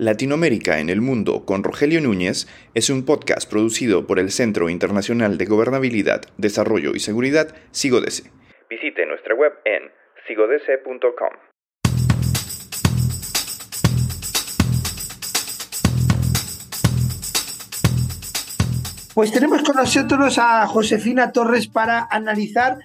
Latinoamérica 0.00 0.80
en 0.80 0.88
el 0.88 1.02
Mundo 1.02 1.44
con 1.44 1.62
Rogelio 1.62 2.00
Núñez 2.00 2.46
es 2.72 2.88
un 2.88 3.04
podcast 3.04 3.46
producido 3.50 4.06
por 4.06 4.18
el 4.18 4.30
Centro 4.30 4.70
Internacional 4.70 5.36
de 5.36 5.44
Gobernabilidad, 5.44 6.22
Desarrollo 6.38 6.92
y 6.94 7.00
Seguridad, 7.00 7.54
SIGODESE. 7.72 8.30
Visite 8.70 9.04
nuestra 9.04 9.34
web 9.34 9.52
en 9.66 9.90
sigodese.com. 10.26 11.34
Pues 19.14 19.32
tenemos 19.34 19.62
con 19.62 19.76
nosotros 19.76 20.38
a 20.38 20.66
Josefina 20.66 21.30
Torres 21.30 21.68
para 21.68 22.08
analizar 22.10 22.78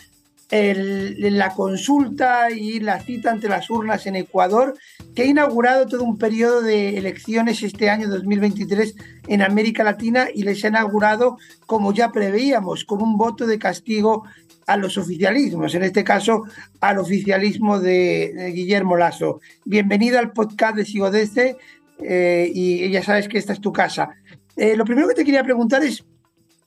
la 0.52 1.54
consulta 1.56 2.52
y 2.52 2.80
la 2.80 3.00
cita 3.00 3.32
ante 3.32 3.50
las 3.50 3.70
urnas 3.70 4.06
en 4.06 4.16
Ecuador, 4.16 4.76
que 5.16 5.24
ha 5.24 5.26
inaugurado 5.26 5.88
todo 5.88 6.04
un 6.04 6.18
periodo 6.18 6.62
de 6.62 6.98
elecciones 6.98 7.64
este 7.64 7.90
año 7.90 8.08
2023 8.08 8.96
en 9.28 9.42
América 9.42 9.84
Latina 9.84 10.28
y 10.34 10.44
les 10.44 10.64
ha 10.64 10.68
inaugurado, 10.68 11.38
como 11.66 11.94
ya 11.94 12.12
preveíamos, 12.12 12.86
con 12.86 13.02
un 13.02 13.18
voto 13.18 13.48
de 13.48 13.58
castigo 13.58 14.24
a 14.68 14.78
los 14.78 14.98
oficialismos, 14.98 15.76
en 15.76 15.84
este 15.84 16.04
caso 16.04 16.44
al 16.80 17.00
oficialismo 17.00 17.80
de, 17.80 18.52
Guillermo 18.54 18.98
Lasso. 18.98 19.42
Bienvenido 19.64 20.20
al 20.20 20.32
podcast 20.32 20.76
de 20.76 20.86
Sigodeste 20.86 21.58
eh, 22.00 22.52
y 22.54 22.90
ya 22.90 23.04
sabes 23.04 23.28
que 23.28 23.38
esta 23.38 23.54
es 23.54 23.62
tu 23.62 23.72
casa. 23.72 24.10
Eh, 24.56 24.76
lo 24.76 24.86
primero 24.86 25.08
que 25.08 25.16
te 25.16 25.26
quería 25.26 25.44
preguntar 25.44 25.84
es 25.84 26.04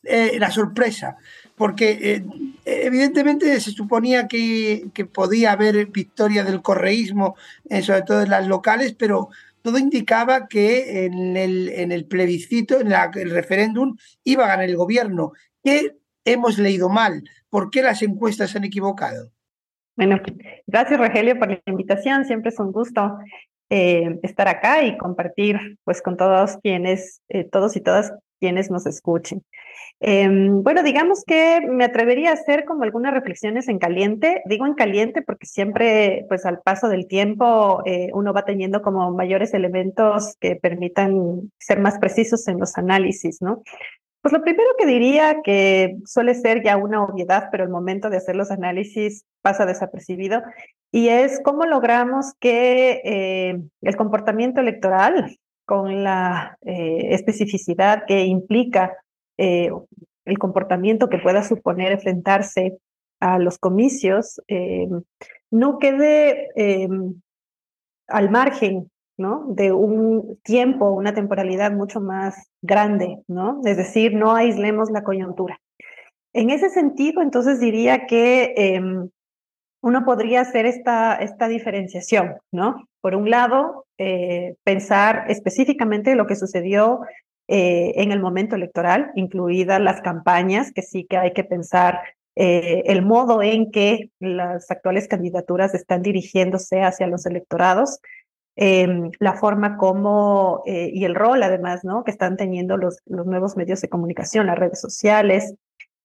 eh, 0.04 0.36
la 0.38 0.50
sorpresa 0.50 1.16
porque 1.58 1.98
eh, 2.00 2.24
evidentemente 2.64 3.60
se 3.60 3.72
suponía 3.72 4.28
que, 4.28 4.88
podía 5.12 5.52
haber 5.52 5.86
victoria 5.86 6.44
del 6.44 6.62
correísmo, 6.62 7.36
eh, 7.68 7.82
sobre 7.82 8.02
todo 8.02 8.22
en 8.22 8.30
las 8.30 8.46
locales, 8.46 8.94
pero 8.94 9.28
todo 9.60 9.76
indicaba 9.76 10.46
que 10.46 11.04
en 11.04 11.36
el, 11.36 12.06
plebiscito, 12.06 12.80
en 12.80 12.92
el 12.92 13.30
referéndum, 13.30 13.96
iba 14.24 14.44
a 14.44 14.48
ganar 14.48 14.68
el 14.68 14.76
gobierno. 14.76 15.32
¿Qué 15.62 15.96
hemos 16.24 16.58
leído 16.58 16.88
mal? 16.88 17.24
¿Por 17.50 17.70
qué 17.70 17.82
las 17.82 18.00
encuestas 18.02 18.50
se 18.50 18.58
han 18.58 18.64
equivocado? 18.64 19.30
Bueno, 19.96 20.20
gracias 20.66 20.98
Rogelio 20.98 21.38
por 21.38 21.50
la 21.50 21.60
invitación. 21.66 22.24
Siempre 22.24 22.50
es 22.50 22.60
un 22.60 22.70
gusto 22.70 23.18
eh, 23.68 24.18
estar 24.22 24.46
acá 24.46 24.84
y 24.84 24.96
compartir 24.96 25.76
pues 25.82 26.00
con 26.00 26.16
todos 26.16 26.56
quienes, 26.62 27.20
todos 27.50 27.76
y 27.76 27.80
todas 27.80 28.12
quienes 28.38 28.70
nos 28.70 28.86
escuchen. 28.86 29.42
Em, 30.00 30.62
bueno, 30.62 30.82
digamos 30.82 31.24
que 31.24 31.60
me 31.68 31.84
atrevería 31.84 32.30
a 32.30 32.34
hacer 32.34 32.64
como 32.64 32.84
algunas 32.84 33.12
reflexiones 33.12 33.68
en 33.68 33.78
caliente. 33.78 34.42
Digo 34.46 34.66
en 34.66 34.74
caliente 34.74 35.22
porque 35.22 35.46
siempre, 35.46 36.24
pues 36.28 36.46
al 36.46 36.60
paso 36.60 36.88
del 36.88 37.06
tiempo, 37.08 37.82
eh, 37.84 38.10
uno 38.14 38.32
va 38.32 38.44
teniendo 38.44 38.82
como 38.82 39.10
mayores 39.12 39.54
elementos 39.54 40.36
que 40.40 40.56
permitan 40.56 41.50
ser 41.58 41.80
más 41.80 41.98
precisos 41.98 42.46
en 42.48 42.58
los 42.58 42.78
análisis, 42.78 43.42
¿no? 43.42 43.62
Pues 44.20 44.32
lo 44.32 44.42
primero 44.42 44.68
que 44.76 44.86
diría 44.86 45.38
que 45.42 45.96
suele 46.04 46.34
ser 46.34 46.62
ya 46.62 46.76
una 46.76 47.02
obviedad, 47.04 47.48
pero 47.50 47.64
el 47.64 47.70
momento 47.70 48.10
de 48.10 48.16
hacer 48.16 48.34
los 48.36 48.50
análisis 48.50 49.24
pasa 49.42 49.64
desapercibido, 49.64 50.42
y 50.90 51.08
es 51.08 51.40
cómo 51.44 51.66
logramos 51.66 52.34
que 52.40 53.00
eh, 53.04 53.60
el 53.82 53.96
comportamiento 53.96 54.60
electoral, 54.60 55.38
con 55.68 56.02
la 56.02 56.56
eh, 56.62 57.08
especificidad 57.10 58.04
que 58.06 58.24
implica 58.24 58.96
eh, 59.36 59.70
el 60.24 60.38
comportamiento 60.38 61.10
que 61.10 61.18
pueda 61.18 61.44
suponer 61.44 61.92
enfrentarse 61.92 62.78
a 63.20 63.38
los 63.38 63.58
comicios 63.58 64.40
eh, 64.48 64.88
no 65.50 65.78
quede 65.78 66.48
al 68.06 68.30
margen 68.30 68.90
¿no? 69.18 69.44
de 69.48 69.72
un 69.72 70.38
tiempo, 70.42 70.88
una 70.90 71.12
temporalidad 71.12 71.70
mucho 71.72 72.00
más 72.00 72.48
grande, 72.62 73.18
¿no? 73.28 73.60
Es 73.66 73.76
decir, 73.76 74.14
no 74.14 74.34
aislemos 74.34 74.90
la 74.90 75.04
coyuntura. 75.04 75.60
En 76.32 76.48
ese 76.48 76.70
sentido, 76.70 77.20
entonces 77.20 77.60
diría 77.60 78.06
que 78.06 78.54
em, 78.56 79.10
uno 79.80 80.04
podría 80.04 80.40
hacer 80.40 80.66
esta, 80.66 81.16
esta 81.16 81.48
diferenciación, 81.48 82.36
¿no? 82.50 82.88
Por 83.00 83.14
un 83.14 83.30
lado, 83.30 83.86
eh, 83.98 84.56
pensar 84.64 85.24
específicamente 85.28 86.14
lo 86.14 86.26
que 86.26 86.36
sucedió 86.36 87.00
eh, 87.46 87.92
en 87.96 88.12
el 88.12 88.20
momento 88.20 88.56
electoral, 88.56 89.10
incluidas 89.14 89.80
las 89.80 90.00
campañas, 90.00 90.72
que 90.72 90.82
sí 90.82 91.06
que 91.08 91.16
hay 91.16 91.32
que 91.32 91.44
pensar 91.44 92.00
eh, 92.34 92.82
el 92.86 93.02
modo 93.02 93.42
en 93.42 93.70
que 93.70 94.10
las 94.20 94.70
actuales 94.70 95.08
candidaturas 95.08 95.74
están 95.74 96.02
dirigiéndose 96.02 96.82
hacia 96.82 97.06
los 97.06 97.26
electorados, 97.26 98.00
em, 98.56 99.10
la 99.20 99.34
forma 99.34 99.76
como 99.76 100.62
y 100.66 101.04
el 101.04 101.14
rol 101.14 101.42
además, 101.42 101.84
¿no? 101.84 102.04
Que 102.04 102.10
están 102.10 102.36
teniendo 102.36 102.76
los, 102.76 102.98
los 103.06 103.26
nuevos 103.26 103.56
medios 103.56 103.80
de 103.80 103.88
comunicación, 103.88 104.46
las 104.46 104.58
redes 104.58 104.80
sociales, 104.80 105.54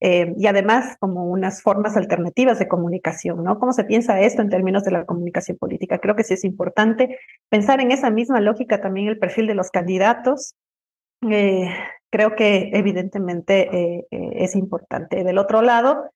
em, 0.03 0.35
y 0.37 0.47
además 0.47 0.97
como 0.99 1.25
unas 1.25 1.61
formas 1.61 1.95
alternativas 1.95 2.59
de 2.59 2.67
comunicación, 2.67 3.43
¿no? 3.43 3.57
¿Cómo 3.57 3.71
se 3.71 3.85
piensa 3.85 4.19
esto 4.19 4.41
en 4.41 4.49
términos 4.49 4.83
de 4.83 4.91
la 4.91 5.05
comunicación 5.05 5.57
política? 5.57 5.99
Creo 5.99 6.15
que 6.15 6.25
sí 6.25 6.33
es 6.33 6.43
importante 6.43 7.17
pensar 7.49 7.79
en 7.79 7.91
esa 7.91 8.09
misma 8.09 8.41
lógica 8.41 8.81
también 8.81 9.07
el 9.07 9.17
perfil 9.17 9.47
de 9.47 9.55
los 9.55 9.71
candidatos, 9.71 10.55
eh, 11.29 11.69
creo 12.09 12.35
que 12.35 12.71
evidentemente 12.73 13.69
eh, 13.75 14.07
eh, 14.11 14.29
es 14.35 14.55
importante. 14.55 15.23
Del 15.23 15.37
otro 15.37 15.61
lado, 15.61 16.11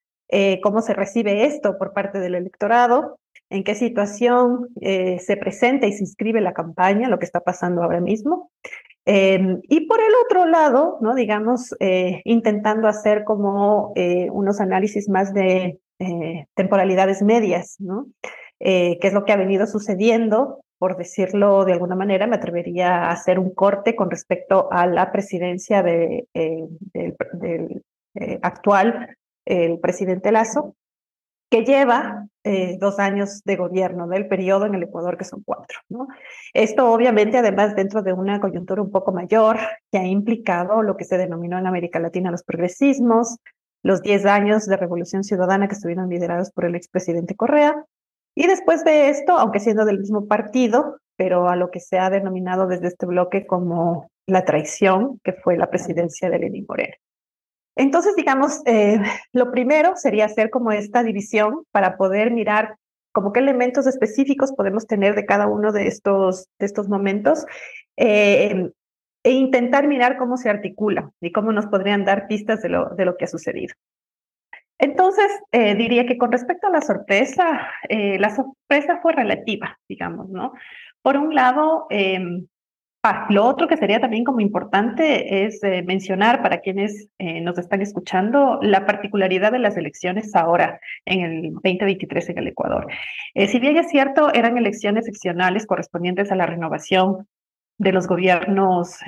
cómo 0.62 0.82
se 0.82 0.92
recibe 0.92 1.46
esto 1.46 1.78
por 1.78 1.94
parte 1.94 2.20
del 2.20 2.34
electorado, 2.34 3.18
en 3.48 3.64
qué 3.64 3.74
situación 3.74 4.68
se 4.78 5.36
presenta 5.40 5.86
y 5.86 5.94
se 5.94 6.02
inscribe 6.02 6.42
la 6.42 6.52
campaña, 6.52 7.08
lo 7.08 7.18
que 7.18 7.24
está 7.24 7.40
pasando 7.40 7.82
ahora 7.82 8.02
mismo. 8.02 8.50
Em, 9.10 9.60
y 9.62 9.86
por 9.86 10.00
el 10.00 10.12
otro 10.26 10.44
lado, 10.44 10.98
¿no? 11.00 11.14
digamos, 11.14 11.74
intentando 12.24 12.88
hacer 12.88 13.24
como 13.24 13.94
unos 14.32 14.60
análisis 14.60 15.08
más 15.08 15.32
de 15.32 15.78
temporalidades 16.54 17.22
medias, 17.22 17.76
¿no? 17.78 18.06
qué 18.60 18.98
es 19.00 19.12
lo 19.14 19.24
que 19.24 19.32
ha 19.32 19.36
venido 19.36 19.66
sucediendo 19.66 20.60
por 20.78 20.96
decirlo 20.96 21.64
de 21.64 21.72
alguna 21.72 21.96
manera, 21.96 22.26
me 22.26 22.36
atrevería 22.36 23.04
a 23.04 23.10
hacer 23.10 23.38
un 23.38 23.52
corte 23.52 23.96
con 23.96 24.10
respecto 24.10 24.68
a 24.70 24.86
la 24.86 25.10
presidencia 25.10 25.82
de, 25.82 26.28
eh, 26.34 26.64
del, 26.92 27.82
eh, 28.14 28.38
actual, 28.42 29.16
el 29.44 29.80
presidente 29.80 30.30
Lazo, 30.30 30.76
que 31.50 31.64
lleva 31.64 32.26
eh, 32.44 32.76
dos 32.78 32.98
años 32.98 33.42
de 33.44 33.56
gobierno 33.56 34.06
del 34.06 34.28
periodo 34.28 34.66
en 34.66 34.74
el 34.74 34.82
Ecuador, 34.82 35.16
que 35.16 35.24
son 35.24 35.42
cuatro. 35.44 35.78
¿no? 35.88 36.08
Esto 36.52 36.92
obviamente, 36.92 37.38
además, 37.38 37.74
dentro 37.74 38.02
de 38.02 38.12
una 38.12 38.40
coyuntura 38.40 38.82
un 38.82 38.90
poco 38.90 39.12
mayor, 39.12 39.58
que 39.90 39.98
ha 39.98 40.06
implicado 40.06 40.82
lo 40.82 40.96
que 40.96 41.04
se 41.04 41.18
denominó 41.18 41.58
en 41.58 41.66
América 41.66 41.98
Latina 41.98 42.30
los 42.30 42.42
progresismos, 42.42 43.36
los 43.82 44.02
diez 44.02 44.26
años 44.26 44.66
de 44.66 44.76
revolución 44.76 45.24
ciudadana 45.24 45.68
que 45.68 45.74
estuvieron 45.74 46.08
liderados 46.08 46.50
por 46.50 46.64
el 46.64 46.74
expresidente 46.74 47.36
Correa, 47.36 47.84
y 48.34 48.46
después 48.46 48.84
de 48.84 49.08
esto, 49.08 49.36
aunque 49.36 49.58
siendo 49.58 49.84
del 49.84 49.98
mismo 49.98 50.28
partido, 50.28 50.98
pero 51.16 51.48
a 51.48 51.56
lo 51.56 51.72
que 51.72 51.80
se 51.80 51.98
ha 51.98 52.08
denominado 52.08 52.68
desde 52.68 52.86
este 52.86 53.04
bloque 53.04 53.46
como 53.46 54.10
la 54.26 54.44
traición, 54.44 55.20
que 55.24 55.32
fue 55.32 55.56
la 55.56 55.70
presidencia 55.70 56.30
de 56.30 56.38
Lenín 56.38 56.64
Moreno. 56.68 56.94
Entonces, 57.78 58.16
digamos, 58.16 58.60
eh, 58.66 59.00
lo 59.32 59.52
primero 59.52 59.94
sería 59.94 60.26
hacer 60.26 60.50
como 60.50 60.72
esta 60.72 61.04
división 61.04 61.62
para 61.70 61.96
poder 61.96 62.32
mirar 62.32 62.76
como 63.12 63.32
qué 63.32 63.38
elementos 63.40 63.86
específicos 63.86 64.52
podemos 64.52 64.86
tener 64.86 65.14
de 65.14 65.24
cada 65.24 65.46
uno 65.46 65.72
de 65.72 65.86
estos, 65.86 66.48
de 66.58 66.66
estos 66.66 66.88
momentos 66.88 67.46
eh, 67.96 68.70
e 69.22 69.30
intentar 69.30 69.86
mirar 69.86 70.18
cómo 70.18 70.36
se 70.36 70.50
articula 70.50 71.12
y 71.20 71.30
cómo 71.30 71.52
nos 71.52 71.66
podrían 71.66 72.04
dar 72.04 72.26
pistas 72.26 72.62
de 72.62 72.68
lo, 72.68 72.90
de 72.90 73.04
lo 73.04 73.16
que 73.16 73.24
ha 73.24 73.28
sucedido. 73.28 73.74
Entonces, 74.78 75.30
eh, 75.52 75.76
diría 75.76 76.04
que 76.04 76.18
con 76.18 76.32
respecto 76.32 76.66
a 76.66 76.70
la 76.70 76.80
sorpresa, 76.80 77.68
eh, 77.88 78.18
la 78.18 78.34
sorpresa 78.34 78.98
fue 79.02 79.12
relativa, 79.12 79.78
digamos, 79.88 80.28
¿no? 80.30 80.52
Por 81.02 81.16
un 81.16 81.34
lado, 81.34 81.86
em, 81.90 82.46
ah, 83.02 83.26
lo 83.30 83.46
otro 83.46 83.68
que 83.68 83.76
sería 83.76 84.00
también 84.00 84.24
como 84.24 84.40
importante 84.40 85.44
es 85.44 85.62
eh, 85.62 85.82
mencionar 85.82 86.42
para 86.42 86.60
quienes 86.60 87.08
nos 87.18 87.58
están 87.58 87.82
escuchando 87.82 88.58
la 88.62 88.86
particularidad 88.86 89.52
de 89.52 89.58
las 89.58 89.76
elecciones 89.76 90.34
ahora 90.34 90.80
en 91.04 91.20
el 91.20 91.52
2023 91.54 92.30
en 92.30 92.38
el 92.38 92.48
Ecuador. 92.48 92.86
si 93.34 93.58
bien 93.58 93.76
es 93.76 93.88
cierto, 93.88 94.32
eran 94.32 94.56
elecciones 94.56 95.06
seccionales 95.06 95.66
correspondientes 95.66 96.30
a 96.30 96.36
la 96.36 96.46
renovación 96.46 97.26
de 97.78 97.92
los 97.92 98.06
gobiernos 98.06 98.98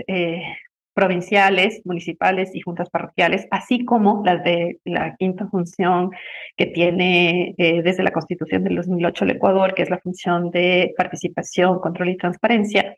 provinciales, 0.95 1.81
municipales 1.85 2.55
y 2.55 2.61
juntas 2.61 2.91
parroquiales, 2.91 3.47
así 3.51 3.85
como 3.85 4.23
las 4.25 4.43
de 4.45 4.81
la 4.85 5.17
quinta 5.17 5.47
función 5.49 6.11
que 6.57 6.67
tiene 6.67 7.55
eh, 7.59 7.83
desde 7.83 8.03
la 8.03 8.11
Constitución 8.11 8.65
del 8.65 8.77
2008 8.77 9.25
el 9.25 9.31
Ecuador, 9.31 9.75
que 9.75 9.83
es 9.83 9.91
la 9.91 9.99
función 9.99 10.51
de 10.51 10.93
participación, 10.97 11.81
control 11.81 12.11
y 12.11 12.17
transparencia, 12.17 12.97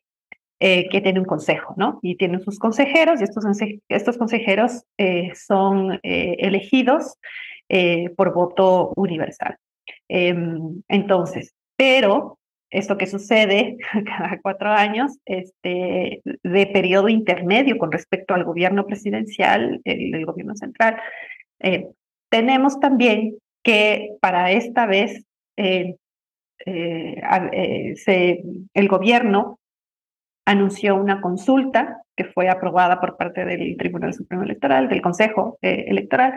eh, 0.64 0.88
que 0.88 1.00
tiene 1.00 1.18
un 1.18 1.26
consejo, 1.26 1.74
¿no? 1.76 1.98
Y 2.02 2.14
tienen 2.14 2.40
sus 2.40 2.60
consejeros 2.60 3.20
y 3.20 3.24
estos, 3.24 3.44
estos 3.88 4.16
consejeros 4.16 4.84
eh, 4.96 5.32
son 5.34 5.98
elegidos 6.02 7.16
por 8.16 8.32
voto 8.32 8.92
universal. 8.96 9.56
Em, 10.08 10.82
entonces, 10.88 11.52
pero 11.76 12.38
esto 12.70 12.96
que 12.96 13.08
sucede 13.08 13.76
cada 14.06 14.38
cuatro 14.40 14.70
años, 14.70 15.18
este, 15.24 16.22
de 16.24 16.66
periodo 16.66 17.08
intermedio 17.08 17.76
con 17.76 17.90
respecto 17.90 18.34
al 18.34 18.44
gobierno 18.44 18.86
presidencial, 18.86 19.80
el, 19.84 20.24
gobierno 20.24 20.54
central. 20.54 20.96
Eh, 21.60 21.88
tenemos 22.30 22.78
también 22.78 23.36
que 23.64 24.12
para 24.20 24.52
esta 24.52 24.86
vez 24.86 25.24
eh, 25.56 25.96
el 26.64 27.28
gobierno 28.88 29.58
anunció 30.44 30.96
una 30.96 31.20
consulta 31.20 32.02
que 32.16 32.24
fue 32.24 32.48
aprobada 32.48 33.00
por 33.00 33.16
parte 33.16 33.44
del 33.44 33.76
Tribunal 33.76 34.12
Supremo 34.12 34.42
Electoral, 34.42 34.88
del 34.88 35.00
Consejo 35.00 35.58
Electoral, 35.62 36.34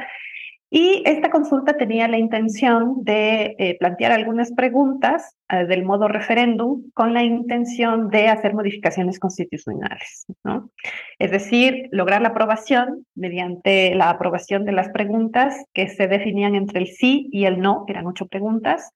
y 0.69 1.03
esta 1.05 1.29
consulta 1.29 1.77
tenía 1.77 2.07
la 2.07 2.17
intención 2.17 3.03
de 3.03 3.55
eh, 3.59 3.77
plantear 3.79 4.11
algunas 4.11 4.51
preguntas 4.51 5.35
eh, 5.47 5.65
del 5.65 5.85
modo 5.85 6.07
referéndum 6.07 6.89
con 6.93 7.13
la 7.13 7.23
intención 7.23 8.09
de 8.09 8.27
hacer 8.27 8.53
modificaciones 8.55 9.19
constitucionales, 9.19 10.25
¿no? 10.43 10.71
Es 11.19 11.31
decir, 11.31 11.87
lograr 11.91 12.21
la 12.21 12.29
aprobación 12.29 13.05
mediante 13.13 13.93
la 13.95 14.09
aprobación 14.09 14.65
de 14.65 14.71
las 14.71 14.89
preguntas 14.89 15.63
que 15.73 15.87
se 15.87 16.07
definían 16.07 16.55
entre 16.55 16.81
el 16.81 16.87
sí 16.87 17.29
y 17.31 17.45
el 17.45 17.61
no, 17.61 17.85
eran 17.87 18.07
ocho 18.07 18.27
preguntas, 18.27 18.91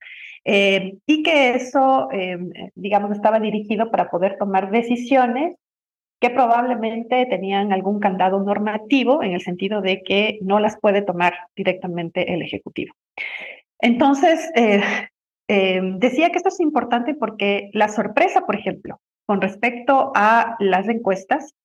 eh, 0.45 0.97
y 1.05 1.23
que 1.23 1.51
eso, 1.51 2.09
digamos, 2.75 3.11
estaba 3.11 3.39
dirigido 3.39 3.91
para 3.91 4.09
poder 4.09 4.37
tomar 4.37 4.71
decisiones 4.71 5.55
que 6.19 6.29
probablemente 6.29 7.25
tenían 7.27 7.71
algún 7.71 7.99
candado 7.99 8.43
normativo 8.43 9.23
en 9.23 9.31
el 9.31 9.41
sentido 9.41 9.81
de 9.81 10.03
que 10.03 10.39
no 10.41 10.59
las 10.59 10.77
puede 10.79 11.01
tomar 11.01 11.33
directamente 11.55 12.33
el 12.33 12.41
Ejecutivo. 12.41 12.93
Entonces, 13.79 14.51
eh, 14.55 14.81
eh, 15.47 15.81
decía 15.97 16.29
que 16.29 16.37
esto 16.37 16.49
es 16.49 16.59
importante 16.59 17.15
porque 17.15 17.69
la 17.73 17.87
sorpresa, 17.87 18.41
por 18.41 18.55
ejemplo, 18.55 18.99
con 19.25 19.39
respecto 19.39 20.11
a 20.13 20.57
las 20.59 20.89
encuestas, 20.89 21.55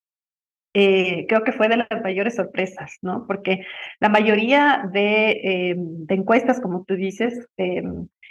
eh, 0.77 1.27
creo 1.29 1.43
que 1.43 1.53
fue 1.53 1.69
de 1.69 1.79
las 1.79 2.03
mayores 2.03 2.37
sorpresas, 2.37 2.99
¿no? 3.01 3.27
Porque 3.27 3.65
la 4.01 4.09
mayoría 4.09 4.89
de, 4.93 5.75
de 5.77 6.15
encuestas, 6.15 6.61
como 6.61 6.85
tú 6.85 6.95
dices, 6.95 7.47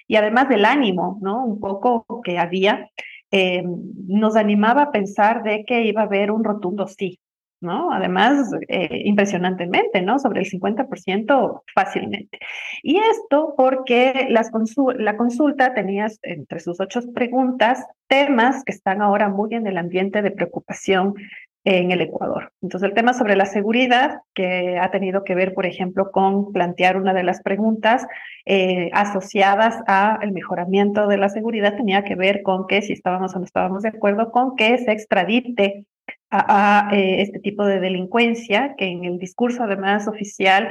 y 0.08 0.16
además 0.16 0.50
del 0.50 0.66
ánimo, 0.66 1.20
¿no? 1.22 1.46
Un 1.46 1.60
poco 1.60 2.06
que 2.24 2.38
había, 2.40 2.90
eh, 3.32 3.64
nos 4.08 4.36
animaba 4.36 4.84
a 4.84 4.92
pensar 4.92 5.44
de 5.44 5.66
que 5.66 5.84
iba 5.84 6.02
a 6.02 6.06
haber 6.06 6.32
un 6.32 6.44
rotundo 6.44 6.88
sí, 6.88 7.20
¿no? 7.62 7.92
Además, 7.92 8.52
eh, 8.68 9.02
impresionantemente, 9.06 10.02
¿no? 10.02 10.20
Sobre 10.20 10.42
el 10.42 10.46
50% 10.46 11.64
fácilmente. 11.74 12.40
Y 12.84 12.98
esto 12.98 13.56
porque 13.58 14.28
la 14.30 15.18
consulta 15.18 15.74
tenía 15.74 16.08
entre 16.22 16.60
sus 16.60 16.80
ocho 16.80 17.00
preguntas 17.14 17.86
temas 18.08 18.64
que 18.64 18.74
están 18.74 19.02
ahora 19.02 19.30
muy 19.30 19.56
en 19.56 19.66
el 19.66 19.78
ambiente 19.78 20.22
de 20.22 20.32
preocupación 20.32 21.16
en 21.65 21.92
el 21.92 22.01
Ecuador. 22.01 22.51
Entonces, 22.62 22.89
el 22.89 22.95
tema 22.95 23.13
sobre 23.13 23.36
la 23.36 23.45
seguridad, 23.45 24.19
que 24.33 24.77
ha 24.77 24.92
tenido 24.92 25.24
que 25.24 25.36
ver, 25.36 25.54
por 25.54 25.65
ejemplo, 25.65 26.12
con 26.12 26.51
plantear 26.51 26.98
una 26.98 27.13
de 27.13 27.24
las 27.24 27.42
preguntas 27.42 28.06
eh, 28.45 28.89
asociadas 28.94 29.81
al 29.88 30.31
mejoramiento 30.33 31.07
de 31.07 31.18
la 31.18 31.30
seguridad, 31.30 31.77
tenía 31.77 32.04
que 32.04 32.15
ver 32.15 32.44
con 32.44 32.68
que 32.68 32.81
si 32.81 32.94
estábamos 32.94 33.36
o 33.36 33.39
no 33.39 33.45
estábamos 33.45 33.83
de 33.83 33.89
acuerdo 33.89 34.31
con 34.31 34.56
que 34.56 34.77
se 34.77 34.92
extradite 34.92 35.86
a, 36.30 36.89
eh, 36.92 37.21
este 37.21 37.39
tipo 37.39 37.65
de 37.65 37.80
delincuencia, 37.80 38.75
que 38.77 38.88
en 38.88 39.06
el 39.06 39.18
discurso 39.18 39.63
además 39.63 40.07
oficial 40.07 40.69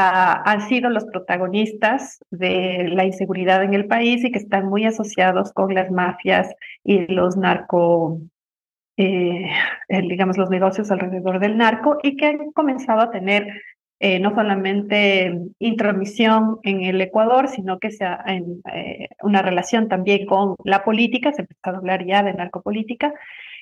han 0.00 0.60
sido 0.68 0.90
los 0.90 1.06
protagonistas 1.06 2.20
de 2.30 2.88
la 2.88 3.04
inseguridad 3.04 3.64
en 3.64 3.74
el 3.74 3.86
país 3.86 4.22
y 4.24 4.30
que 4.30 4.38
están 4.38 4.66
muy 4.66 4.84
asociados 4.84 5.52
con 5.52 5.74
las 5.74 5.90
mafias 5.90 6.54
y 6.84 7.12
los 7.12 7.36
narco 7.36 8.20
eh, 8.98 9.48
digamos, 9.88 10.36
los 10.36 10.50
negocios 10.50 10.90
alrededor 10.90 11.38
del 11.38 11.56
narco 11.56 11.98
y 12.02 12.16
que 12.16 12.26
han 12.26 12.50
comenzado 12.50 13.00
a 13.00 13.12
tener 13.12 13.46
eh, 14.00 14.18
no 14.18 14.34
solamente 14.34 15.32
intromisión 15.60 16.58
en 16.64 16.82
el 16.82 17.00
Ecuador, 17.00 17.46
sino 17.48 17.78
que 17.78 17.92
sea 17.92 18.22
en, 18.26 18.60
eh, 18.72 19.08
una 19.22 19.40
relación 19.40 19.88
también 19.88 20.26
con 20.26 20.56
la 20.64 20.82
política, 20.82 21.32
se 21.32 21.42
empezó 21.42 21.60
a 21.62 21.76
hablar 21.76 22.04
ya 22.06 22.24
de 22.24 22.34
narcopolítica, 22.34 23.14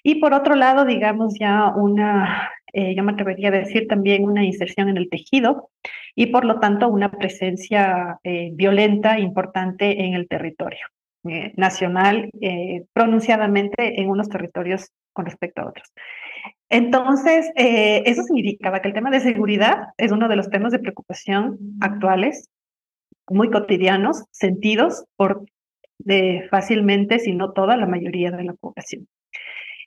y 0.03 0.17
por 0.17 0.33
otro 0.33 0.55
lado, 0.55 0.87
digamos, 0.87 1.35
ya 1.39 1.69
una, 1.75 2.51
yo 2.73 3.03
me 3.03 3.13
atrevería 3.13 3.49
a 3.49 3.53
decir 3.53 3.89
también 3.89 4.25
una 4.25 4.45
inserción 4.45 4.89
en 4.89 4.99
el 4.99 5.11
tejido 5.11 5.71
y 6.15 6.27
por 6.27 6.45
lo 6.45 6.61
tanto 6.61 6.89
una 6.89 7.11
presencia 7.11 8.21
violenta 8.53 9.19
importante 9.19 10.05
en 10.05 10.15
el 10.15 10.29
territorio 10.29 10.87
nacional, 11.57 12.31
pronunciadamente 12.93 14.01
en 14.01 14.09
unos 14.11 14.29
territorios 14.29 14.93
con 15.17 15.25
respecto 15.25 15.63
a 15.63 15.69
otros. 15.69 15.91
Entonces, 16.69 17.51
eh, 17.57 18.03
eso 18.05 18.23
significaba 18.23 18.81
que 18.81 18.89
el 18.89 18.95
tema 18.95 19.11
de 19.11 19.21
seguridad 19.21 19.89
es 19.97 20.13
uno 20.13 20.29
de 20.29 20.37
los 20.37 20.51
temas 20.51 20.73
de 20.73 20.79
preocupación 20.79 21.59
actuales, 21.81 22.51
muy 23.29 23.51
cotidianos, 23.51 24.25
sentidos 24.31 25.07
por 25.17 25.47
de 25.99 26.47
fácilmente, 26.51 27.19
si 27.19 27.33
no 27.33 27.53
toda, 27.53 27.79
la 27.79 27.87
mayoría 27.87 28.31
de 28.31 28.45
la 28.45 28.53
población. 28.53 29.09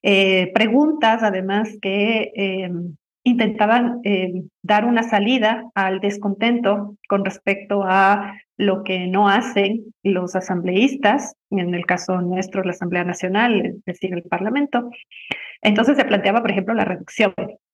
Eh, 0.02 0.52
preguntas, 0.54 1.22
además, 1.22 1.78
que 1.80 2.32
em, 2.34 2.96
intentaban 3.24 4.00
em, 4.04 4.50
dar 4.62 4.86
una 4.86 5.04
salida 5.04 5.64
al 5.76 6.00
descontento 6.00 6.96
con 7.08 7.26
respecto 7.26 7.84
a 7.84 8.34
lo 8.58 8.84
que 8.84 9.08
no 9.08 9.30
hacen 9.30 9.94
los 10.04 10.36
asambleístas, 10.36 11.36
en 11.50 11.74
el 11.74 11.86
caso 11.86 12.22
nuestro, 12.22 12.64
la 12.64 12.72
Asamblea 12.72 13.04
Nacional, 13.04 13.66
es 13.66 13.86
decir, 13.86 14.14
el 14.14 14.24
Parlamento. 14.24 14.90
Entonces 15.62 15.98
se 15.98 16.06
planteaba, 16.06 16.42
por 16.42 16.52
ejemplo, 16.52 16.74
la 16.74 16.86
reducción, 16.86 17.34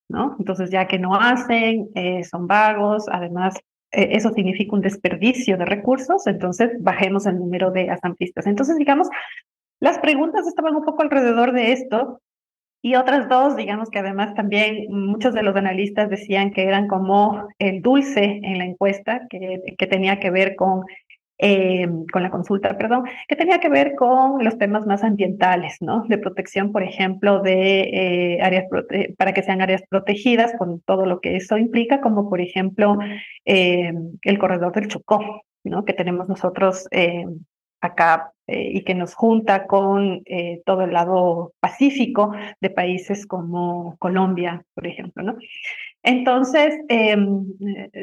¿no? 0.09 0.35
Entonces, 0.39 0.69
ya 0.69 0.87
que 0.87 0.99
no 0.99 1.15
hacen, 1.15 1.89
eh, 1.95 2.23
son 2.23 2.47
vagos, 2.47 3.05
además, 3.11 3.55
eh, 3.91 4.09
eso 4.11 4.31
significa 4.31 4.75
un 4.75 4.81
desperdicio 4.81 5.57
de 5.57 5.65
recursos, 5.65 6.27
entonces 6.27 6.71
bajemos 6.79 7.25
el 7.25 7.37
número 7.37 7.71
de 7.71 7.89
asambleístas. 7.89 8.45
Entonces, 8.45 8.77
digamos, 8.77 9.07
las 9.79 9.99
preguntas 9.99 10.47
estaban 10.47 10.75
un 10.75 10.83
poco 10.83 11.01
alrededor 11.01 11.51
de 11.51 11.71
esto, 11.71 12.21
y 12.85 12.93
otras 12.93 13.27
dos, 13.27 13.55
digamos 13.55 13.89
que 13.89 13.97
además 13.97 14.35
también 14.35 14.85
muchos 14.91 15.33
de 15.33 15.41
los 15.41 15.55
analistas 15.55 16.07
decían 16.07 16.51
que 16.51 16.65
eran 16.65 16.87
como 16.87 17.47
el 17.57 17.81
dulce 17.81 18.41
en 18.43 18.59
la 18.59 18.65
encuesta, 18.65 19.25
que, 19.27 19.59
que 19.75 19.87
tenía 19.87 20.19
que 20.19 20.29
ver 20.29 20.55
con, 20.55 20.83
eh, 21.39 21.87
con 22.13 22.21
la 22.21 22.29
consulta, 22.29 22.77
perdón, 22.77 23.05
que 23.27 23.35
tenía 23.35 23.59
que 23.59 23.69
ver 23.69 23.95
con 23.95 24.43
los 24.43 24.59
temas 24.59 24.85
más 24.85 25.03
ambientales, 25.03 25.77
¿no? 25.81 26.03
De 26.07 26.19
protección, 26.19 26.71
por 26.71 26.83
ejemplo, 26.83 27.41
de 27.41 28.35
eh, 28.35 28.41
áreas, 28.43 28.65
para 29.17 29.33
que 29.33 29.41
sean 29.41 29.63
áreas 29.63 29.81
protegidas 29.89 30.53
con 30.55 30.79
todo 30.81 31.07
lo 31.07 31.21
que 31.21 31.37
eso 31.37 31.57
implica, 31.57 32.01
como 32.01 32.29
por 32.29 32.39
ejemplo 32.39 32.99
eh, 33.45 33.93
el 34.21 34.37
corredor 34.37 34.73
del 34.73 34.89
Chocó, 34.89 35.41
¿no? 35.63 35.85
Que 35.85 35.93
tenemos 35.93 36.29
nosotros 36.29 36.87
acá 37.85 38.31
eh, 38.47 38.71
y 38.73 38.83
que 38.83 38.93
nos 38.93 39.15
junta 39.15 39.65
con 39.65 40.21
eh, 40.25 40.61
todo 40.65 40.81
el 40.81 40.93
lado 40.93 41.53
pacífico 41.59 42.31
de 42.61 42.69
países 42.69 43.25
como 43.25 43.95
Colombia, 43.97 44.63
por 44.75 44.85
ejemplo, 44.85 45.23
¿no? 45.23 45.37
Entonces, 46.03 46.75
em, 46.87 47.45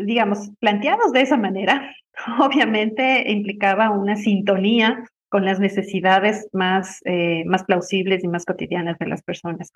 digamos, 0.05 0.51
planteados 0.59 1.13
de 1.13 1.21
esa 1.21 1.37
manera, 1.37 1.95
obviamente 2.41 3.31
implicaba 3.31 3.91
una 3.91 4.17
sintonía 4.17 5.05
con 5.29 5.45
las 5.45 5.61
necesidades 5.61 6.49
más, 6.53 7.01
eh, 7.05 7.45
más 7.47 7.65
plausibles 7.65 8.25
y 8.25 8.29
más 8.29 8.45
cotidianas 8.45 8.99
de 8.99 9.07
las 9.07 9.23
personas. 9.23 9.73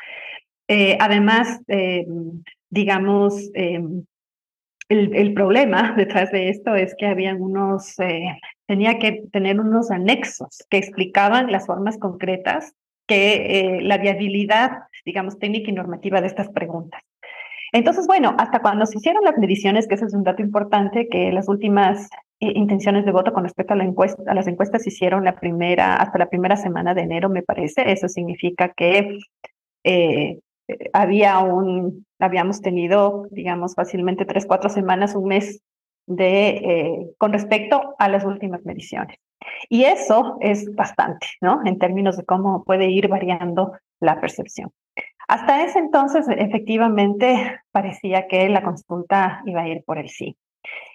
además, 0.98 1.60
em, 1.68 2.42
digamos, 2.70 3.50
el, 4.88 5.34
problema 5.34 5.92
detrás 5.96 6.30
de 6.30 6.48
esto 6.48 6.74
es 6.74 6.94
que 6.96 7.06
habían 7.06 7.40
unos, 7.40 7.98
eh, 7.98 8.38
tenía 8.66 8.98
que 8.98 9.24
tener 9.32 9.60
unos 9.60 9.90
anexos 9.90 10.64
que 10.70 10.78
explicaban 10.78 11.50
las 11.50 11.66
formas 11.66 11.98
concretas 11.98 12.74
que 13.06 13.76
eh, 13.76 13.80
la 13.82 13.98
viabilidad, 13.98 14.70
digamos, 15.04 15.38
técnica 15.38 15.70
y 15.70 15.74
normativa 15.74 16.20
de 16.20 16.26
estas 16.26 16.48
preguntas. 16.48 17.02
Entonces, 17.72 18.06
bueno, 18.06 18.34
hasta 18.38 18.60
cuando 18.60 18.86
se 18.86 18.98
hicieron 18.98 19.22
las 19.24 19.38
mediciones, 19.38 19.86
que 19.86 19.94
ese 19.94 20.06
es 20.06 20.14
un 20.14 20.24
dato 20.24 20.42
importante, 20.42 21.08
que 21.08 21.30
las 21.30 21.48
últimas 21.48 22.08
eh, 22.40 22.52
intenciones 22.54 23.04
de 23.04 23.12
voto 23.12 23.32
con 23.32 23.44
respecto 23.44 23.74
a 23.74 23.76
las 23.76 24.46
encuestas 24.46 24.82
se 24.82 24.88
hicieron 24.88 25.24
la 25.24 25.36
primera, 25.36 25.96
hasta 25.96 26.18
la 26.18 26.28
primera 26.28 26.56
semana 26.56 26.94
de 26.94 27.02
enero, 27.02 27.28
me 27.28 27.42
parece. 27.42 27.92
Eso 27.92 28.08
significa 28.08 28.72
que 28.76 29.18
había 30.92 31.38
un, 31.38 32.06
habíamos 32.18 32.60
tenido, 32.60 33.26
digamos, 33.30 33.74
fácilmente 33.74 34.24
tres, 34.24 34.46
cuatro 34.46 34.68
semanas, 34.68 35.14
un 35.14 35.28
mes 35.28 35.62
de, 36.06 36.48
eh, 36.48 37.10
con 37.18 37.32
respecto 37.32 37.94
a 37.98 38.08
las 38.08 38.24
últimas 38.24 38.64
mediciones. 38.64 39.18
Y 39.68 39.84
eso 39.84 40.38
es 40.40 40.74
bastante, 40.74 41.26
¿no? 41.40 41.60
En 41.64 41.78
términos 41.78 42.16
de 42.16 42.24
cómo 42.24 42.64
puede 42.64 42.90
ir 42.90 43.08
variando 43.08 43.72
la 44.00 44.20
percepción. 44.20 44.72
Hasta 45.28 45.64
ese 45.64 45.78
entonces, 45.78 46.26
efectivamente, 46.28 47.60
parecía 47.72 48.28
que 48.28 48.48
la 48.48 48.62
consulta 48.62 49.42
iba 49.44 49.62
a 49.62 49.68
ir 49.68 49.82
por 49.84 49.98
el 49.98 50.08
sí. 50.08 50.36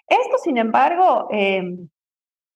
Esto, 0.07 0.37
sin 0.43 0.57
embargo, 0.57 1.27
em, 1.31 1.89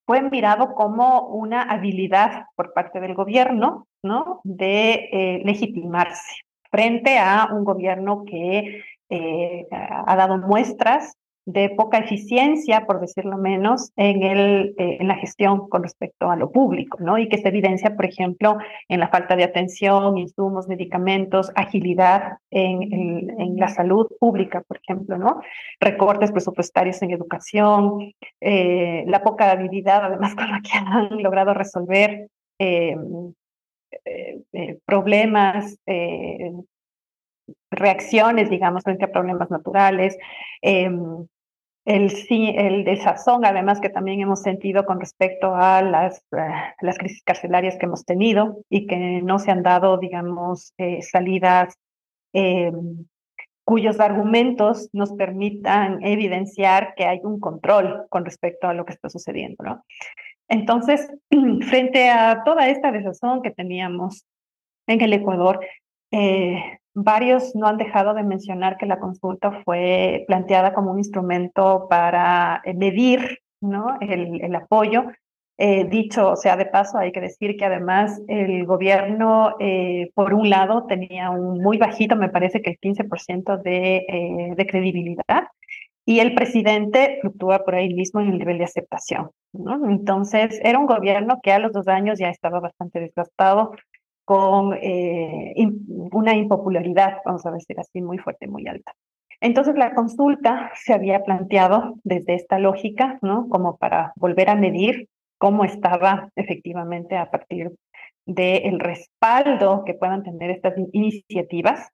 fue 0.06 0.22
mirado 0.22 0.74
como 0.76 1.28
una 1.28 1.64
habilidad 1.64 2.46
por 2.56 2.74
parte 2.74 3.00
del 3.00 3.14
gobierno, 3.14 3.88
¿no? 4.04 4.42
De 4.44 5.10
eh, 5.12 5.42
legitimarse 5.44 6.45
frente 6.72 7.18
a 7.18 7.50
un 7.52 7.64
gobierno 7.64 8.24
que 8.26 8.84
eh, 9.10 9.68
ha 9.72 10.16
dado 10.16 10.38
muestras 10.38 11.18
de 11.46 11.70
poca 11.70 12.00
eficiencia, 12.00 12.86
por 12.88 13.00
decirlo 13.00 13.38
menos, 13.38 13.92
en, 13.96 14.24
el, 14.24 14.74
eh, 14.78 14.98
en 15.00 15.08
la 15.08 15.16
gestión 15.16 15.70
con 15.70 15.84
respecto 15.84 16.32
a 16.32 16.36
lo 16.36 16.52
público, 16.52 16.98
¿no? 17.00 17.20
Y 17.20 17.30
que 17.30 17.38
se 17.38 17.48
evidencia, 17.48 17.96
por 17.96 18.06
ejemplo, 18.06 18.58
en 18.90 19.00
la 19.00 19.10
falta 19.10 19.36
de 19.36 19.44
atención, 19.44 20.18
insumos, 20.18 20.68
medicamentos, 20.68 21.52
agilidad 21.56 22.40
en, 22.50 22.92
en, 23.40 23.56
la 23.58 23.68
salud 23.68 24.08
pública, 24.20 24.64
por 24.68 24.78
ejemplo, 24.78 25.18
¿no? 25.18 25.40
Recortes 25.80 26.32
presupuestarios 26.32 27.02
en 27.04 27.12
educación, 27.12 28.14
eh, 28.42 29.04
la 29.08 29.22
poca 29.22 29.52
habilidad, 29.52 30.04
además, 30.04 30.34
con 30.36 30.50
la 30.50 30.62
que 30.62 30.78
han 30.78 31.22
logrado 31.22 31.54
resolver 31.54 32.28
eh, 32.60 32.96
problemas 34.86 35.78
reacciones, 37.72 38.50
digamos, 38.50 38.84
frente 38.84 39.06
a 39.06 39.12
problemas 39.12 39.50
naturales, 39.52 40.18
em, 40.62 41.28
el, 41.86 42.84
desazón, 42.84 43.46
además, 43.46 43.80
que 43.80 43.90
también 43.90 44.20
hemos 44.20 44.42
sentido 44.42 44.86
con 44.86 45.00
respecto 45.00 45.54
a 45.56 45.84
las, 45.84 46.18
eh, 46.32 46.50
las 46.82 46.98
crisis 46.98 47.22
carcelarias 47.24 47.78
que 47.78 47.86
hemos 47.86 48.06
tenido 48.06 48.58
y 48.70 48.88
que 48.88 49.22
no 49.22 49.38
se 49.38 49.52
han 49.52 49.62
dado, 49.62 49.98
digamos, 49.98 50.74
eh, 50.80 51.02
salidas 51.04 51.76
em, 52.34 53.06
cuyos 53.64 54.00
argumentos 54.00 54.90
nos 54.94 55.14
permitan 55.14 56.04
evidenciar 56.04 56.94
que 56.96 57.06
hay 57.06 57.20
un 57.24 57.40
control 57.40 58.06
con 58.10 58.26
respecto 58.26 58.68
a 58.68 58.74
lo 58.74 58.86
que 58.86 58.94
está 58.94 59.10
sucediendo, 59.10 59.64
¿no? 59.64 59.84
Entonces, 60.48 61.10
frente 61.68 62.10
a 62.10 62.44
toda 62.44 62.70
esta 62.70 62.92
desazón 62.92 63.42
que 63.42 63.52
teníamos 63.52 64.26
en 64.88 65.02
el 65.02 65.14
Ecuador, 65.14 65.60
eh, 66.12 66.80
Varios 66.98 67.54
no 67.56 67.68
han 67.68 67.76
dejado 67.76 68.14
de 68.14 68.24
mencionar 68.24 68.78
que 68.78 68.86
la 68.86 69.00
consulta 69.00 69.52
fue 69.66 70.24
planteada 70.28 70.74
como 70.74 70.92
un 70.92 70.98
instrumento 71.00 71.88
para 71.90 72.62
eh, 72.64 72.74
medir 72.74 73.40
¿no? 73.60 73.98
el, 74.00 74.56
apoyo. 74.56 75.04
Eh, 75.58 75.84
dicho 75.90 76.38
sea 76.38 76.56
de 76.56 76.66
paso, 76.66 76.98
hay 76.98 77.12
que 77.12 77.20
decir 77.20 77.58
que 77.58 77.66
además 77.66 78.22
el 78.30 78.66
gobierno, 78.66 79.56
por 80.14 80.34
un 80.34 80.50
lado, 80.50 80.86
tenía 80.86 81.32
un 81.32 81.62
muy 81.62 81.78
bajito, 81.78 82.16
me 82.16 82.30
parece 82.30 82.62
que 82.62 82.72
el 82.72 82.80
15% 82.80 83.62
de, 83.62 84.54
de 84.56 84.66
credibilidad, 84.66 85.48
y 86.06 86.20
el 86.20 86.36
presidente 86.36 87.18
fluctúa 87.22 87.66
por 87.66 87.76
ahí 87.76 87.94
mismo 87.94 88.22
en 88.22 88.28
el 88.28 88.38
nivel 88.38 88.60
de 88.60 88.66
aceptación. 88.66 89.32
Entonces, 89.90 90.60
era 90.64 90.80
un 90.80 90.86
gobierno 90.86 91.40
que 91.42 91.52
a 91.52 91.60
los 91.60 91.72
dos 91.72 91.88
años 91.88 92.20
ya 92.20 92.30
estaba 92.30 92.60
bastante 92.60 93.00
desgastado, 93.00 93.72
con 94.26 94.74
eh, 94.82 95.54
una 96.12 96.36
impopularidad, 96.36 97.18
vamos 97.24 97.46
a 97.46 97.52
decir 97.52 97.80
así, 97.80 98.02
muy 98.02 98.18
fuerte, 98.18 98.48
muy 98.48 98.68
alta. 98.68 98.94
Entonces 99.40 99.76
la 99.76 99.94
consulta 99.94 100.72
se 100.74 100.94
había 100.94 101.24
planteado 101.24 101.96
desde 102.04 102.34
esta 102.34 102.58
lógica, 102.58 103.20
¿no? 103.22 103.48
Como 103.50 103.78
para 103.78 104.14
volver 104.16 104.50
a 104.50 104.56
medir 104.56 105.08
cómo 105.38 105.64
estaba 105.64 106.30
efectivamente 106.36 107.16
a 107.16 107.30
partir 107.30 107.72
del 108.26 108.80
respaldo 108.80 109.84
que 109.86 109.94
puedan 109.94 110.24
tener 110.24 110.50
estas 110.50 110.74
iniciativas, 110.94 111.90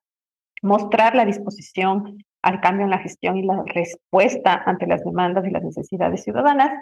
mostrar 0.62 1.14
la 1.14 1.26
disposición 1.26 2.16
al 2.42 2.60
cambio 2.60 2.84
en 2.84 2.90
la 2.90 2.98
gestión 2.98 3.36
y 3.36 3.42
la 3.42 3.62
respuesta 3.66 4.62
ante 4.66 4.86
las 4.86 5.04
demandas 5.04 5.46
y 5.46 5.50
las 5.50 5.62
necesidades 5.62 6.22
ciudadanas 6.22 6.72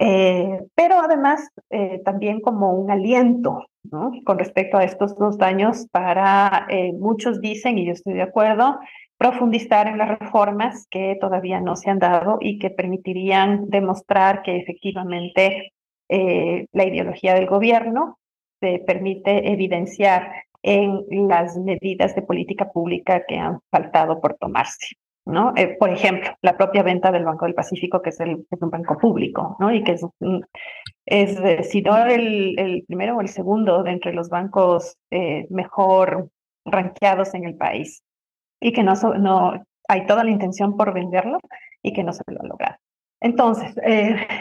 eh, 0.00 0.60
pero 0.76 1.00
además 1.00 1.48
eh, 1.70 2.00
también 2.04 2.40
como 2.40 2.72
un 2.72 2.90
aliento 2.90 3.66
¿no? 3.82 4.12
con 4.24 4.38
respecto 4.38 4.76
a 4.78 4.84
estos 4.84 5.16
dos 5.16 5.38
daños 5.38 5.88
para, 5.90 6.66
eh, 6.68 6.92
muchos 6.92 7.40
dicen, 7.40 7.78
y 7.78 7.86
yo 7.86 7.92
estoy 7.92 8.14
de 8.14 8.22
acuerdo, 8.22 8.78
profundizar 9.16 9.88
en 9.88 9.98
las 9.98 10.20
reformas 10.20 10.86
que 10.88 11.16
todavía 11.20 11.60
no 11.60 11.74
se 11.74 11.90
han 11.90 11.98
dado 11.98 12.38
y 12.40 12.60
que 12.60 12.70
permitirían 12.70 13.68
demostrar 13.68 14.42
que 14.42 14.56
efectivamente 14.56 15.72
la 16.10 16.86
ideología 16.86 17.34
del 17.34 17.46
gobierno 17.46 18.18
se 18.60 18.78
permite 18.78 19.52
evidenciar 19.52 20.32
en 20.68 21.28
las 21.28 21.56
medidas 21.56 22.14
de 22.14 22.22
política 22.22 22.70
pública 22.70 23.24
que 23.26 23.36
han 23.38 23.60
faltado 23.70 24.20
por 24.20 24.34
tomarse. 24.34 24.96
¿no? 25.28 25.52
Eh, 25.56 25.76
por 25.78 25.90
ejemplo, 25.90 26.30
la 26.40 26.56
propia 26.56 26.82
venta 26.82 27.12
del 27.12 27.24
Banco 27.24 27.44
del 27.44 27.54
Pacífico, 27.54 28.00
que 28.00 28.10
es, 28.10 28.20
el, 28.20 28.46
un 28.50 28.70
banco 28.70 28.96
público, 28.96 29.56
¿no? 29.60 29.70
Y 29.70 29.84
que 29.84 29.92
es, 29.92 30.06
es 31.04 31.38
eh, 31.38 31.62
si 31.64 31.82
no 31.82 31.98
el, 31.98 32.58
el, 32.58 32.84
primero 32.86 33.16
o 33.16 33.20
el 33.20 33.28
segundo 33.28 33.82
de 33.82 33.90
entre 33.90 34.14
los 34.14 34.30
bancos 34.30 34.96
eh, 35.10 35.46
mejor 35.50 36.30
ranqueados 36.64 37.34
en 37.34 37.44
el 37.44 37.56
país. 37.56 38.02
Y 38.58 38.72
que 38.72 38.82
no, 38.82 38.94
no 39.18 39.62
hay 39.86 40.06
toda 40.06 40.24
la 40.24 40.30
intención 40.30 40.76
por 40.76 40.94
venderlo 40.94 41.38
y 41.82 41.92
que 41.92 42.04
no 42.04 42.12
se 42.14 42.22
lo 42.26 42.40
ha 42.40 42.46
logrado. 42.46 42.76
Entonces, 43.20 43.74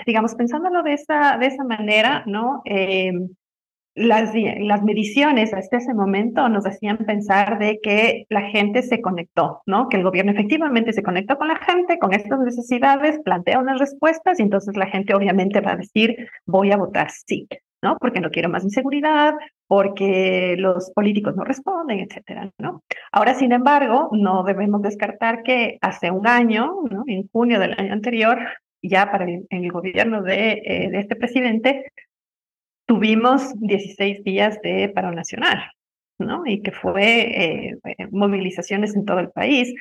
digamos, 0.05 0.35
pensándolo 0.35 0.83
de 0.83 0.93
esa, 0.93 1.37
de 1.37 1.47
esa 1.47 1.63
manera, 1.63 2.23
¿no? 2.27 2.61
Las, 3.97 4.31
las 4.59 4.83
mediciones 4.83 5.53
hasta 5.53 5.77
ese 5.77 5.93
momento 5.93 6.47
nos 6.49 6.65
hacían 6.65 6.97
pensar 6.97 7.57
de 7.57 7.79
que 7.81 8.25
la 8.29 8.43
gente 8.43 8.83
se 8.83 9.01
conectó, 9.01 9.63
¿no? 9.65 9.89
Que 9.89 9.97
el 9.97 10.03
gobierno 10.03 10.31
efectivamente 10.31 10.93
se 10.93 11.01
conectó 11.01 11.37
con 11.37 11.47
la 11.47 11.57
gente, 11.57 11.97
con 11.97 12.13
estas 12.13 12.39
necesidades, 12.39 13.19
plantea 13.25 13.59
unas 13.59 13.79
respuestas 13.79 14.39
y 14.39 14.43
entonces 14.43 14.77
la 14.77 14.85
gente 14.85 15.15
obviamente 15.15 15.61
va 15.61 15.71
a 15.71 15.77
decir, 15.77 16.29
voy 16.45 16.71
a 16.71 16.77
votar 16.77 17.09
sí, 17.09 17.47
¿no? 17.81 17.97
Porque 17.97 18.21
no 18.21 18.29
quiero 18.29 18.49
más 18.49 18.63
inseguridad, 18.63 19.33
porque 19.65 20.55
los 20.59 20.91
políticos 20.91 21.35
no 21.35 21.43
responden, 21.43 21.99
etcétera, 21.99 22.51
¿no? 22.59 22.83
Ahora, 23.11 23.33
sin 23.33 23.51
embargo, 23.51 24.09
no 24.11 24.43
debemos 24.43 24.83
descartar 24.83 25.41
que 25.41 25.79
hace 25.81 26.11
un 26.11 26.27
año, 26.27 26.71
¿no? 26.91 27.03
En 27.07 27.27
junio 27.29 27.59
del 27.59 27.73
año 27.77 27.93
anterior, 27.93 28.37
ya 28.83 29.11
para 29.11 29.25
el, 29.25 29.47
el 29.49 29.71
gobierno 29.71 30.21
de, 30.21 30.61
eh, 30.63 30.89
de 30.91 30.99
este 30.99 31.15
presidente, 31.15 31.91
tuvimos 32.87 33.53
16 33.59 34.23
días 34.23 34.59
de 34.61 34.89
paro 34.89 35.11
nacional, 35.11 35.71
¿no? 36.17 36.43
Y 36.45 36.61
que 36.61 36.71
fue 36.71 37.03
eh, 37.03 37.77
eh, 37.83 38.07
movilizaciones 38.11 38.95
en 38.95 39.05
todo 39.05 39.19
el 39.19 39.29
país. 39.29 39.75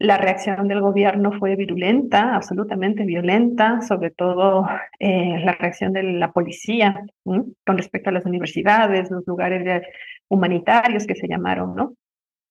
La 0.00 0.18
reacción 0.18 0.68
del 0.68 0.80
gobierno 0.80 1.32
fue 1.32 1.56
virulenta, 1.56 2.34
absolutamente 2.34 3.04
violenta, 3.04 3.80
sobre 3.80 4.10
todo 4.10 4.68
eh, 4.98 5.40
la 5.44 5.52
reacción 5.52 5.92
de 5.92 6.02
la 6.02 6.32
policía 6.32 7.00
con 7.24 7.54
respecto 7.64 8.10
a 8.10 8.12
las 8.12 8.26
universidades, 8.26 9.10
los 9.10 9.26
lugares 9.26 9.86
humanitarios 10.28 11.06
que 11.06 11.16
se 11.16 11.26
llamaron, 11.26 11.74
¿no? 11.74 11.94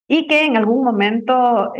Y 0.08 0.26
que 0.26 0.46
en 0.46 0.56
algún 0.56 0.84
momento 0.84 1.72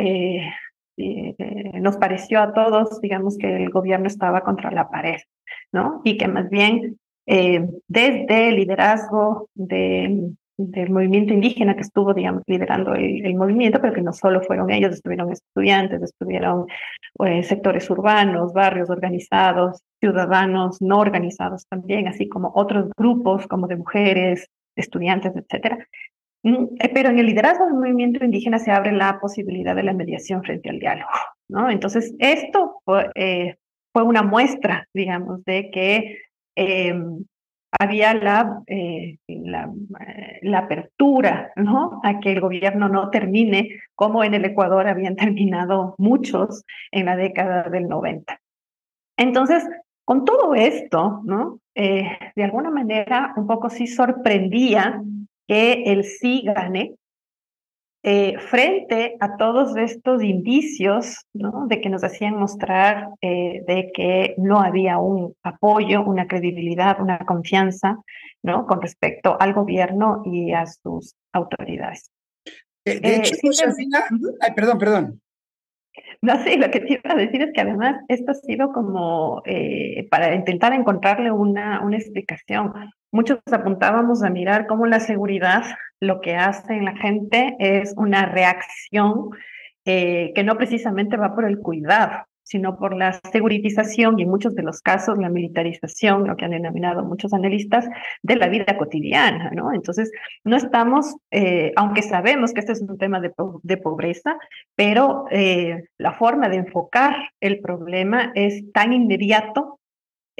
nos 1.81 1.97
pareció 1.97 2.41
a 2.41 2.53
todos, 2.53 3.01
digamos, 3.01 3.39
que 3.39 3.57
el 3.57 3.71
gobierno 3.71 4.07
estaba 4.07 4.43
contra 4.43 4.71
la 4.71 4.91
pared, 4.91 5.21
¿no? 5.73 6.03
Y 6.05 6.19
que 6.19 6.29
más 6.29 6.51
bien 6.51 6.99
eh, 7.31 7.69
desde 7.89 8.49
el 8.49 8.57
liderazgo 8.57 9.51
de, 9.55 10.31
del 10.57 10.89
movimiento 10.89 11.35
indígena 11.35 11.75
que 11.75 11.83
estuvo, 11.83 12.15
digamos, 12.15 12.43
liderando 12.47 12.95
el, 12.95 13.35
movimiento, 13.35 13.83
pero 13.83 13.93
que 13.93 14.01
no 14.01 14.15
solo 14.15 14.41
fueron 14.41 14.71
ellos, 14.71 14.95
estuvieron 14.95 15.31
estudiantes, 15.31 16.03
estuvieron 16.03 16.67
eh, 17.27 17.43
sectores 17.43 17.91
urbanos, 17.91 18.55
barrios 18.55 18.89
organizados, 18.89 19.83
ciudadanos 20.01 20.81
no 20.81 21.01
organizados 21.01 21.67
también, 21.69 22.09
así 22.09 22.31
como 22.31 22.51
otros 22.55 22.91
grupos 22.97 23.47
como 23.47 23.67
de 23.67 23.77
mujeres, 23.77 24.47
estudiantes, 24.75 25.37
etcétera. 25.37 25.87
Mm, 26.45 26.65
eh, 26.81 26.91
pero 26.95 27.11
en 27.11 27.19
el 27.19 27.27
liderazgo 27.27 27.67
del 27.67 27.75
movimiento 27.75 28.25
indígena 28.25 28.59
se 28.59 28.71
abre 28.71 28.93
la 28.93 29.21
posibilidad 29.21 29.77
de 29.77 29.83
la 29.83 29.93
mediación 29.93 30.43
frente 30.43 30.71
al 30.71 30.79
diálogo, 30.79 31.11
¿no? 31.49 31.69
Entonces, 31.69 32.15
esto 32.21 32.81
fue, 32.87 33.59
fue 33.93 34.03
una 34.03 34.23
muestra, 34.23 34.89
digamos, 34.95 35.45
de 35.45 35.71
que 35.71 36.17
eh, 36.59 36.93
había 37.71 38.15
la, 38.15 38.63
eh, 38.67 39.19
la, 39.29 39.73
la, 40.43 40.59
apertura 40.59 41.53
¿no? 41.57 42.01
a 42.03 42.19
que 42.19 42.33
el 42.33 42.41
gobierno 42.41 42.89
no 42.89 43.11
termine 43.11 43.81
como 43.95 44.25
en 44.25 44.35
el 44.35 44.45
Ecuador 44.45 44.89
habían 44.89 45.17
terminado 45.17 45.95
muchos 45.99 46.65
en 46.91 47.07
la 47.07 47.17
década 47.17 47.69
del 47.71 47.89
90. 47.89 48.41
Entonces, 49.17 49.65
con 50.05 50.25
todo 50.25 50.55
esto, 50.55 51.21
¿no? 51.25 51.61
Eh, 51.75 52.09
de 52.35 52.45
alguna 52.45 52.71
manera 52.71 53.35
un 53.37 53.47
poco 53.47 53.69
sí 53.71 53.87
sorprendía 53.87 55.03
que 55.47 55.85
el 55.85 56.05
sí 56.05 56.43
gane, 56.45 56.95
eh, 58.05 58.39
frente 58.39 59.17
a 59.19 59.37
todos 59.37 59.77
estos 59.77 60.23
indicios 60.23 61.27
¿no? 61.35 61.67
de 61.67 61.81
que 61.81 61.91
nos 61.91 62.05
hacían 62.05 62.37
mostrar 62.37 63.09
eh, 63.21 63.65
de 63.67 63.91
que 63.93 64.35
no 64.39 64.61
había 64.61 64.99
un 64.99 65.35
apoyo, 65.43 66.05
una 66.05 66.29
credibilidad, 66.29 67.01
una 67.01 67.19
confianza 67.19 67.99
¿no? 68.43 68.67
con 68.67 68.81
respecto 68.81 69.37
al 69.41 69.53
gobierno 69.53 70.23
y 70.25 70.53
a 70.53 70.67
sus 70.67 71.17
autoridades. 71.33 72.13
De, 72.85 73.17
hecho, 73.17 73.35
Josefina, 73.43 74.05
ay, 74.41 74.53
perdón, 74.55 74.79
perdón. 74.79 75.21
No, 76.23 76.43
sí, 76.43 76.57
lo 76.57 76.71
que 76.71 76.81
te 76.81 76.95
iba 76.95 77.13
a 77.13 77.17
decir 77.17 77.43
es 77.43 77.53
que 77.53 77.61
además 77.61 77.97
esto 78.09 78.33
ha 78.33 78.35
sido 78.35 78.73
como 78.73 79.43
eh, 79.45 80.07
para 80.11 80.35
intentar 80.35 80.73
encontrarle 80.73 81.31
una, 81.31 81.83
una 81.83 81.97
explicación. 81.97 82.73
Muchos 83.13 83.41
apuntábamos 83.51 84.23
a 84.23 84.31
mirar 84.31 84.67
cómo 84.67 84.87
la 84.87 85.01
seguridad 85.01 85.65
lo 86.01 86.21
que 86.21 86.37
hace 86.37 86.75
en 86.75 86.85
la 86.85 86.97
gente 86.97 87.57
es 87.59 87.95
una 87.97 88.27
reacción 88.27 89.31
eh, 89.85 90.33
que 90.35 90.45
no 90.45 90.57
precisamente 90.57 91.17
va 91.17 91.35
por 91.35 91.45
el 91.45 91.59
cuidado, 91.59 92.27
sino 92.49 92.79
por 92.79 92.97
la 92.97 93.21
seguritización 93.31 94.19
y 94.19 94.23
en 94.23 94.31
muchos 94.31 94.55
de 94.55 94.63
los 94.63 94.81
casos 94.81 95.19
la 95.19 95.29
militarización, 95.29 96.27
lo 96.27 96.37
que 96.37 96.47
han 96.47 96.53
denominado 96.53 97.05
muchos 97.05 97.35
analistas, 97.35 97.87
de 98.23 98.37
la 98.37 98.49
vida 98.49 98.79
cotidiana, 98.79 99.51
¿no? 99.51 99.73
Entonces, 99.73 100.11
no 100.45 100.57
estamos, 100.57 101.17
eh, 101.31 101.73
aunque 101.77 102.03
sabemos 102.03 102.53
que 102.53 102.61
este 102.61 102.73
es 102.73 102.81
un 102.81 102.97
tema 102.97 103.21
de, 103.21 103.33
de 103.63 103.77
pobreza, 103.77 104.39
pero 104.75 105.27
eh, 105.31 105.85
la 105.99 106.13
forma 106.13 106.49
de 106.49 106.57
enfocar 106.57 107.15
el 107.41 107.61
problema 107.61 108.33
es 108.35 108.73
tan 108.73 108.95
inmediato 108.95 109.78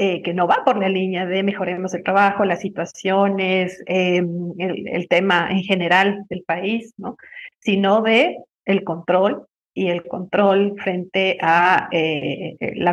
eh, 0.01 0.23
que 0.23 0.33
no 0.33 0.47
va 0.47 0.63
por 0.65 0.79
la 0.79 0.89
línea 0.89 1.27
de 1.27 1.43
mejoremos 1.43 1.93
el 1.93 2.05
trabajo, 2.05 2.45
las 2.45 2.61
situaciones, 2.61 3.83
el, 3.87 4.55
el, 4.57 5.09
tema 5.09 5.49
en 5.51 5.65
general 5.65 6.25
del 6.31 6.45
país, 6.45 6.95
¿no? 6.97 7.17
sino 7.59 8.01
de 8.03 8.37
el 8.65 8.85
control 8.85 9.49
y 9.79 9.89
el 9.91 10.03
control 10.03 10.75
frente 10.83 11.39
a 11.41 11.89
eh, 11.93 12.57
la, 12.75 12.93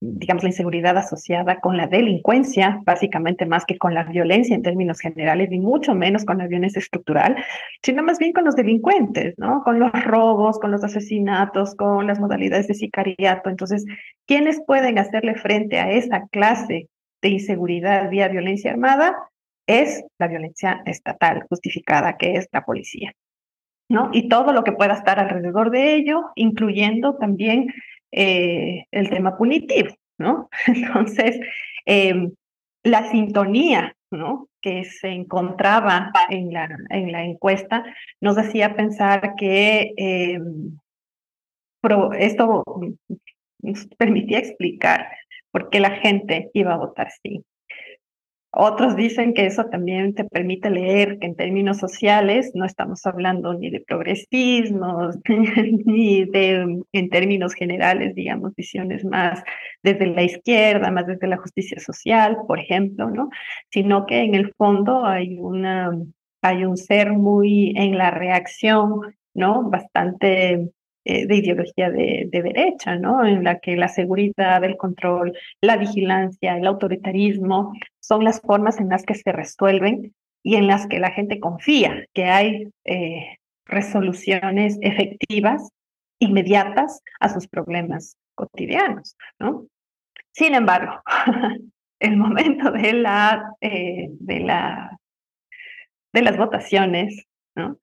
digamos, 0.00 0.42
la 0.42 0.48
inseguridad 0.48 0.96
asociada 0.96 1.60
con 1.60 1.76
la 1.76 1.86
delincuencia, 1.88 2.80
básicamente 2.86 3.44
más 3.44 3.66
que 3.66 3.76
con 3.76 3.92
la 3.92 4.04
violencia 4.04 4.56
en 4.56 4.62
términos 4.62 4.98
generales 4.98 5.52
y 5.52 5.58
mucho 5.58 5.94
menos 5.94 6.24
con 6.24 6.38
la 6.38 6.46
violencia 6.46 6.78
estructural, 6.78 7.36
sino 7.82 8.02
más 8.02 8.18
bien 8.18 8.32
con 8.32 8.46
los 8.46 8.56
delincuentes, 8.56 9.34
¿no? 9.36 9.62
Con 9.62 9.78
los 9.78 9.92
robos, 10.04 10.58
con 10.58 10.70
los 10.70 10.82
asesinatos, 10.82 11.74
con 11.74 12.06
las 12.06 12.18
modalidades 12.18 12.66
de 12.66 12.74
sicariato. 12.74 13.50
Entonces, 13.50 13.84
¿quiénes 14.26 14.62
pueden 14.66 14.98
hacerle 14.98 15.34
frente 15.34 15.80
a 15.80 15.90
esa 15.90 16.26
clase 16.28 16.88
de 17.20 17.28
inseguridad 17.28 18.08
vía 18.08 18.28
violencia 18.28 18.70
armada? 18.70 19.14
Es 19.66 20.02
la 20.18 20.28
violencia 20.28 20.82
estatal 20.86 21.44
justificada, 21.50 22.16
que 22.16 22.36
es 22.36 22.48
la 22.52 22.64
policía. 22.64 23.12
Y 24.12 24.28
todo 24.28 24.52
lo 24.52 24.64
que 24.64 24.72
pueda 24.72 24.94
estar 24.94 25.18
alrededor 25.18 25.70
de 25.70 25.94
ello, 25.94 26.30
incluyendo 26.34 27.16
también 27.16 27.72
eh, 28.10 28.86
el 28.90 29.10
tema 29.10 29.36
punitivo, 29.36 29.94
¿no? 30.18 30.48
Entonces, 30.66 31.38
em, 31.84 32.32
la 32.84 33.10
sintonía, 33.10 33.94
¿no? 34.10 34.48
Que 34.60 34.84
se 34.84 35.08
encontraba 35.08 36.10
en 36.30 36.52
la, 36.52 36.68
en 36.90 37.12
la 37.12 37.24
encuesta 37.24 37.84
nos 38.20 38.38
hacía 38.38 38.76
pensar 38.76 39.34
que 39.36 39.92
em, 39.96 40.78
esto 42.18 42.62
nos 43.60 43.86
permitía 43.98 44.38
explicar 44.38 45.08
por 45.50 45.68
qué 45.68 45.80
la 45.80 45.90
gente 45.90 46.50
iba 46.54 46.74
a 46.74 46.78
votar 46.78 47.10
sí. 47.22 47.44
Otros 48.54 48.96
dicen 48.96 49.32
que 49.32 49.46
eso 49.46 49.64
también 49.64 50.14
te 50.14 50.24
permite 50.24 50.68
leer 50.68 51.18
que 51.18 51.26
en 51.26 51.36
términos 51.36 51.78
sociales 51.78 52.52
no 52.54 52.66
estamos 52.66 53.06
hablando 53.06 53.54
ni 53.54 53.70
de 53.70 53.80
progresismo, 53.80 55.08
ni 55.86 56.26
de, 56.26 56.82
en 56.92 57.08
términos 57.08 57.54
generales, 57.54 58.14
digamos, 58.14 58.54
visiones 58.54 59.06
más 59.06 59.42
desde 59.82 60.06
la 60.06 60.22
izquierda, 60.22 60.90
más 60.90 61.06
desde 61.06 61.28
la 61.28 61.38
justicia 61.38 61.80
social, 61.80 62.36
por 62.46 62.58
ejemplo, 62.58 63.08
¿no? 63.08 63.30
Sino 63.70 64.04
que 64.04 64.20
en 64.20 64.34
el 64.34 64.52
fondo 64.52 65.06
hay 65.06 65.38
una, 65.38 65.90
hay 66.42 66.66
un 66.66 66.76
ser 66.76 67.14
muy 67.14 67.72
en 67.74 67.96
la 67.96 68.10
reacción, 68.10 69.16
¿no? 69.32 69.70
Bastante 69.70 70.72
eh, 71.04 71.26
de 71.26 71.36
ideología 71.36 71.90
de, 71.90 72.28
derecha, 72.30 72.96
¿no? 72.96 73.24
En 73.24 73.44
la 73.44 73.58
que 73.58 73.76
la 73.76 73.88
seguridad, 73.88 74.62
el 74.64 74.76
control, 74.76 75.36
la 75.60 75.76
vigilancia, 75.76 76.56
el 76.56 76.66
autoritarismo 76.66 77.72
son 78.00 78.24
las 78.24 78.40
formas 78.40 78.80
en 78.80 78.88
las 78.88 79.04
que 79.04 79.14
se 79.14 79.32
resuelven 79.32 80.14
y 80.42 80.56
en 80.56 80.66
las 80.66 80.86
que 80.86 81.00
la 81.00 81.10
gente 81.10 81.40
confía 81.40 82.04
que 82.12 82.24
hay 82.24 82.68
eh, 82.84 83.38
resoluciones 83.66 84.78
efectivas, 84.80 85.70
inmediatas 86.18 87.02
a 87.20 87.28
sus 87.28 87.48
problemas 87.48 88.16
cotidianos, 88.34 89.16
¿no? 89.38 89.66
Sin 90.32 90.54
embargo, 90.54 91.02
el 92.00 92.16
momento 92.16 92.70
de 92.70 92.92
la, 92.92 93.54
eh, 93.60 94.08
de 94.10 94.40
la 94.40 94.98
de 96.12 96.22
las 96.22 96.36
votaciones, 96.36 97.26
¿no? 97.54 97.78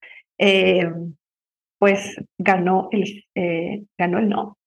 Pues 1.79 2.17
ganó 2.37 2.89
el, 2.91 3.25
eh, 3.35 3.85
ganó 3.97 4.19
el 4.19 4.29
no. 4.29 4.57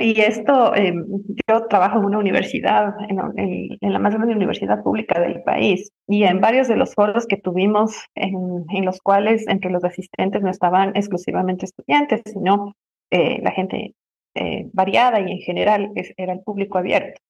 Y 0.00 0.20
esto, 0.20 0.74
em, 0.74 1.06
yo 1.48 1.66
trabajo 1.68 1.98
en 1.98 2.04
una 2.04 2.18
universidad, 2.18 2.94
en, 3.08 3.78
la 3.80 3.98
más 3.98 4.14
grande 4.14 4.34
universidad 4.34 4.82
pública 4.82 5.20
del 5.20 5.42
país, 5.42 5.90
y 6.08 6.24
en 6.24 6.40
varios 6.40 6.68
de 6.68 6.76
los 6.76 6.94
foros 6.94 7.26
que 7.26 7.36
tuvimos, 7.36 7.96
en, 8.14 8.84
los 8.84 9.00
cuales 9.00 9.46
entre 9.48 9.70
los 9.70 9.84
asistentes 9.84 10.42
no 10.42 10.50
estaban 10.50 10.96
exclusivamente 10.96 11.66
estudiantes, 11.66 12.22
sino 12.26 12.74
eh, 13.10 13.40
la 13.42 13.52
gente 13.52 13.94
eh, 14.34 14.68
variada 14.72 15.20
y 15.20 15.32
en 15.32 15.38
general 15.38 15.92
era 16.16 16.32
el 16.32 16.40
público 16.42 16.78
abierto. 16.78 17.20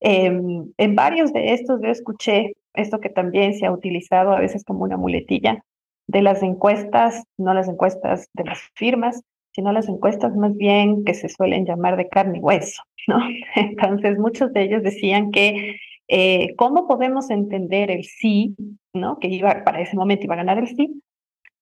Em, 0.00 0.72
en 0.78 0.94
varios 0.96 1.32
de 1.32 1.52
estos 1.52 1.80
yo 1.82 1.88
escuché 1.88 2.54
esto 2.74 3.00
que 3.00 3.10
también 3.10 3.54
se 3.54 3.66
ha 3.66 3.72
utilizado 3.72 4.32
a 4.32 4.40
veces 4.40 4.64
como 4.64 4.84
una 4.84 4.96
muletilla, 4.96 5.64
de 6.12 6.20
las 6.20 6.42
encuestas, 6.42 7.24
no 7.38 7.54
las 7.54 7.68
encuestas 7.68 8.28
de 8.34 8.44
las 8.44 8.58
firmas, 8.74 9.22
sino 9.52 9.72
las 9.72 9.88
encuestas 9.88 10.36
más 10.36 10.54
bien 10.54 11.04
que 11.04 11.14
se 11.14 11.30
suelen 11.30 11.64
llamar 11.64 11.96
de 11.96 12.08
carne 12.08 12.38
y 12.38 12.40
hueso, 12.40 12.82
¿no? 13.08 13.18
Entonces, 13.56 14.18
muchos 14.18 14.52
de 14.52 14.62
ellos 14.62 14.82
decían 14.82 15.30
que 15.30 15.76
eh, 16.08 16.54
cómo 16.56 16.86
podemos 16.86 17.30
entender 17.30 17.90
el 17.90 18.04
sí, 18.04 18.54
¿no? 18.92 19.18
Que 19.18 19.28
iba, 19.28 19.64
para 19.64 19.80
ese 19.80 19.96
momento 19.96 20.24
iba 20.24 20.34
a 20.34 20.44
ganar 20.44 20.58
el 20.58 20.68
sí, 20.68 21.02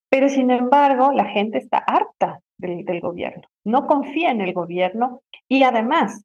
pero 0.08 0.28
sin 0.28 0.50
embargo, 0.50 1.12
la 1.12 1.26
gente 1.26 1.58
está 1.58 1.78
harta 1.78 2.40
del, 2.58 2.84
del 2.84 3.00
gobierno, 3.00 3.42
no 3.64 3.86
confía 3.86 4.32
en 4.32 4.40
el 4.40 4.52
gobierno 4.52 5.22
y 5.48 5.62
además 5.62 6.24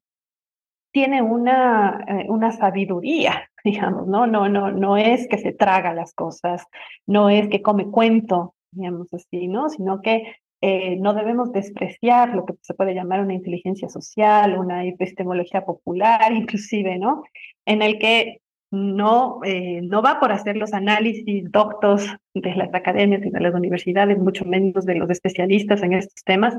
tiene 0.90 1.22
una, 1.22 2.04
eh, 2.08 2.26
una 2.28 2.50
sabiduría, 2.50 3.48
digamos, 3.72 4.06
¿no? 4.06 4.26
No, 4.26 4.48
no, 4.48 4.70
no 4.70 4.96
es 4.96 5.26
que 5.28 5.38
se 5.38 5.52
traga 5.52 5.92
las 5.92 6.14
cosas, 6.14 6.64
no 7.06 7.28
es 7.30 7.48
que 7.48 7.62
come 7.62 7.90
cuento, 7.90 8.54
digamos 8.70 9.12
así, 9.12 9.48
¿no? 9.48 9.68
Sino 9.68 10.00
que 10.00 10.36
eh, 10.60 10.96
no 10.96 11.12
debemos 11.14 11.52
despreciar 11.52 12.34
lo 12.34 12.46
que 12.46 12.54
se 12.62 12.74
puede 12.74 12.94
llamar 12.94 13.20
una 13.20 13.34
inteligencia 13.34 13.88
social, 13.88 14.56
una 14.58 14.84
epistemología 14.84 15.64
popular, 15.64 16.32
inclusive, 16.32 16.98
¿no? 16.98 17.24
En 17.66 17.82
el 17.82 17.98
que 17.98 18.40
no, 18.70 19.40
eh, 19.44 19.80
no 19.82 20.02
va 20.02 20.18
por 20.20 20.32
hacer 20.32 20.56
los 20.56 20.72
análisis 20.72 21.50
doctos 21.50 22.06
de 22.34 22.54
las 22.54 22.74
academias 22.74 23.24
y 23.24 23.30
de 23.30 23.40
las 23.40 23.54
universidades, 23.54 24.18
mucho 24.18 24.44
menos 24.44 24.84
de 24.84 24.96
los 24.96 25.10
especialistas 25.10 25.82
en 25.82 25.94
estos 25.94 26.22
temas, 26.24 26.56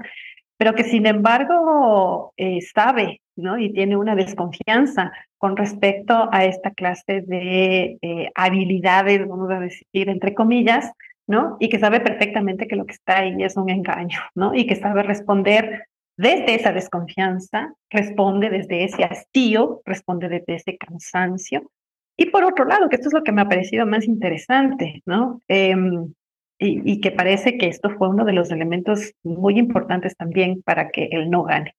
pero 0.58 0.74
que 0.74 0.84
sin 0.84 1.06
embargo 1.06 2.34
eh, 2.38 2.62
sabe 2.62 3.22
¿no? 3.36 3.60
y 3.60 3.72
tiene 3.72 3.96
una 3.96 4.16
desconfianza 4.16 5.12
con 5.38 5.56
respecto 5.56 6.30
a 6.32 6.46
esta 6.46 6.72
clase 6.72 7.22
de 7.22 7.98
eh, 8.02 8.32
habilidades, 8.34 9.28
vamos 9.28 9.52
a 9.52 9.60
decir, 9.60 10.10
entre 10.10 10.34
comillas, 10.34 10.92
¿no? 11.28 11.58
Y 11.60 11.70
que 11.70 11.78
sabe 11.78 12.00
perfectamente 12.00 12.68
que 12.68 12.76
lo 12.76 12.86
que 12.86 12.94
está 12.94 13.20
ahí 13.20 13.36
es 13.44 13.56
un 13.58 13.70
engaño, 13.70 14.20
¿no? 14.34 14.56
Y 14.56 14.66
que 14.66 14.76
sabe 14.76 15.04
responder 15.04 15.86
desde 16.18 16.56
esa 16.56 16.72
desconfianza, 16.72 17.74
responde 17.92 18.50
desde 18.50 18.86
ese 18.86 19.04
hastío, 19.04 19.82
responde 19.86 20.30
desde 20.30 20.56
ese 20.56 20.78
cansancio. 20.78 21.70
Y 22.18 22.32
por 22.32 22.44
otro 22.44 22.66
lado, 22.66 22.90
que 22.90 22.96
esto 22.96 23.10
es 23.10 23.14
lo 23.14 23.24
que 23.24 23.32
me 23.32 23.42
ha 23.42 23.48
parecido 23.48 23.86
más 23.86 24.06
interesante, 24.06 25.04
¿no? 25.06 25.40
Em, 25.48 26.14
y, 26.60 27.00
que 27.02 27.12
parece 27.12 27.58
que 27.60 27.68
esto 27.68 27.92
fue 27.92 28.10
uno 28.10 28.26
de 28.26 28.34
los 28.34 28.50
elementos 28.50 29.14
muy 29.24 29.60
importantes 29.60 30.18
también 30.18 30.64
para 30.64 30.90
que 30.90 31.10
él 31.12 31.30
no 31.30 31.44
gane. 31.44 31.76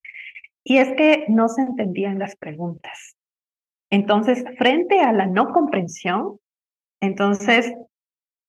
Y 0.62 0.78
es 0.78 0.92
que 0.92 1.24
no 1.28 1.48
se 1.48 1.62
entendían 1.62 2.20
las 2.20 2.36
preguntas. 2.36 3.16
Entonces, 3.90 4.44
frente 4.56 5.00
a 5.00 5.12
la 5.12 5.26
no 5.26 5.52
comprensión, 5.52 6.38
entonces, 7.00 7.72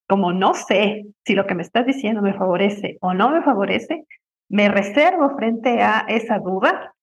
como 0.08 0.32
no 0.32 0.54
sé 0.54 1.06
si 1.25 1.34
lo 1.34 1.47
que 1.47 1.56
me 1.56 1.63
estás 1.63 1.88
diciendo 1.88 2.21
me 2.21 2.34
favorece 2.36 2.97
o 3.02 3.15
no 3.15 3.32
me 3.32 3.41
favorece, 3.41 4.06
me 4.49 4.69
reservo 4.69 5.36
frente 5.36 5.82
a 5.82 6.06
esa 6.08 6.38
duda 6.38 6.93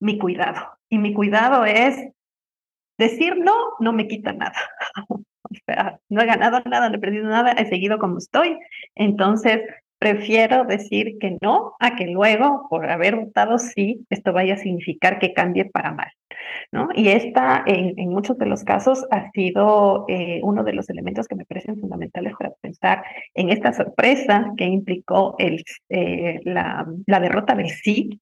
mi 0.00 0.18
cuidado. 0.18 0.60
Y 0.88 0.98
mi 0.98 1.14
cuidado 1.14 1.64
es 1.64 1.96
decir 2.98 3.36
no, 3.38 3.54
no 3.80 3.92
me 3.92 4.08
quita 4.08 4.32
nada. 4.32 4.58
no 6.08 6.22
he 6.22 6.26
ganado 6.26 6.60
nada, 6.66 6.88
no 6.88 6.96
he 6.96 7.00
perdido 7.00 7.28
nada, 7.28 7.52
he 7.52 7.66
seguido 7.66 7.98
como 7.98 8.18
estoy. 8.18 8.58
Entonces, 8.94 9.60
prefiero 9.98 10.64
decir 10.64 11.16
que 11.18 11.38
no 11.40 11.74
a 11.80 11.96
que 11.96 12.06
luego, 12.06 12.66
por 12.68 12.90
haber 12.90 13.16
votado 13.16 13.58
sí, 13.58 14.04
esto 14.10 14.32
vaya 14.32 14.54
a 14.54 14.58
significar 14.58 15.18
que 15.18 15.32
cambie 15.32 15.64
para 15.64 15.92
mal. 15.92 16.08
¿no? 16.72 16.88
Y 16.94 17.08
esta, 17.08 17.62
en, 17.66 18.08
muchos 18.10 18.36
de 18.38 18.46
los 18.46 18.64
casos, 18.64 19.06
ha 19.10 19.30
sido 19.30 20.04
eh, 20.08 20.40
uno 20.42 20.62
de 20.62 20.74
los 20.74 20.90
elementos 20.90 21.26
que 21.26 21.36
me 21.36 21.46
parecen 21.46 21.80
fundamentales 21.80 22.34
para 22.38 22.52
pensar 22.60 23.02
en 23.34 23.50
esta 23.50 23.72
sorpresa 23.72 24.52
que 24.56 24.64
implicó 24.64 25.36
el, 25.38 25.64
eh, 25.88 26.40
la, 26.44 26.86
la 27.06 27.20
derrota 27.20 27.54
del 27.54 27.70
sí 27.70 28.20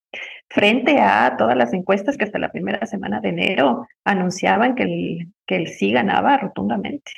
frente 0.52 0.98
a 1.00 1.36
todas 1.38 1.56
las 1.56 1.72
encuestas 1.72 2.16
que 2.16 2.24
hasta 2.24 2.38
la 2.38 2.52
primera 2.52 2.84
semana 2.86 3.20
de 3.20 3.30
enero 3.30 3.86
anunciaban 4.04 4.74
que 4.74 4.82
el, 4.82 5.32
que 5.46 5.56
el 5.56 5.68
sí 5.68 5.92
ganaba 5.92 6.36
rotundamente. 6.36 7.12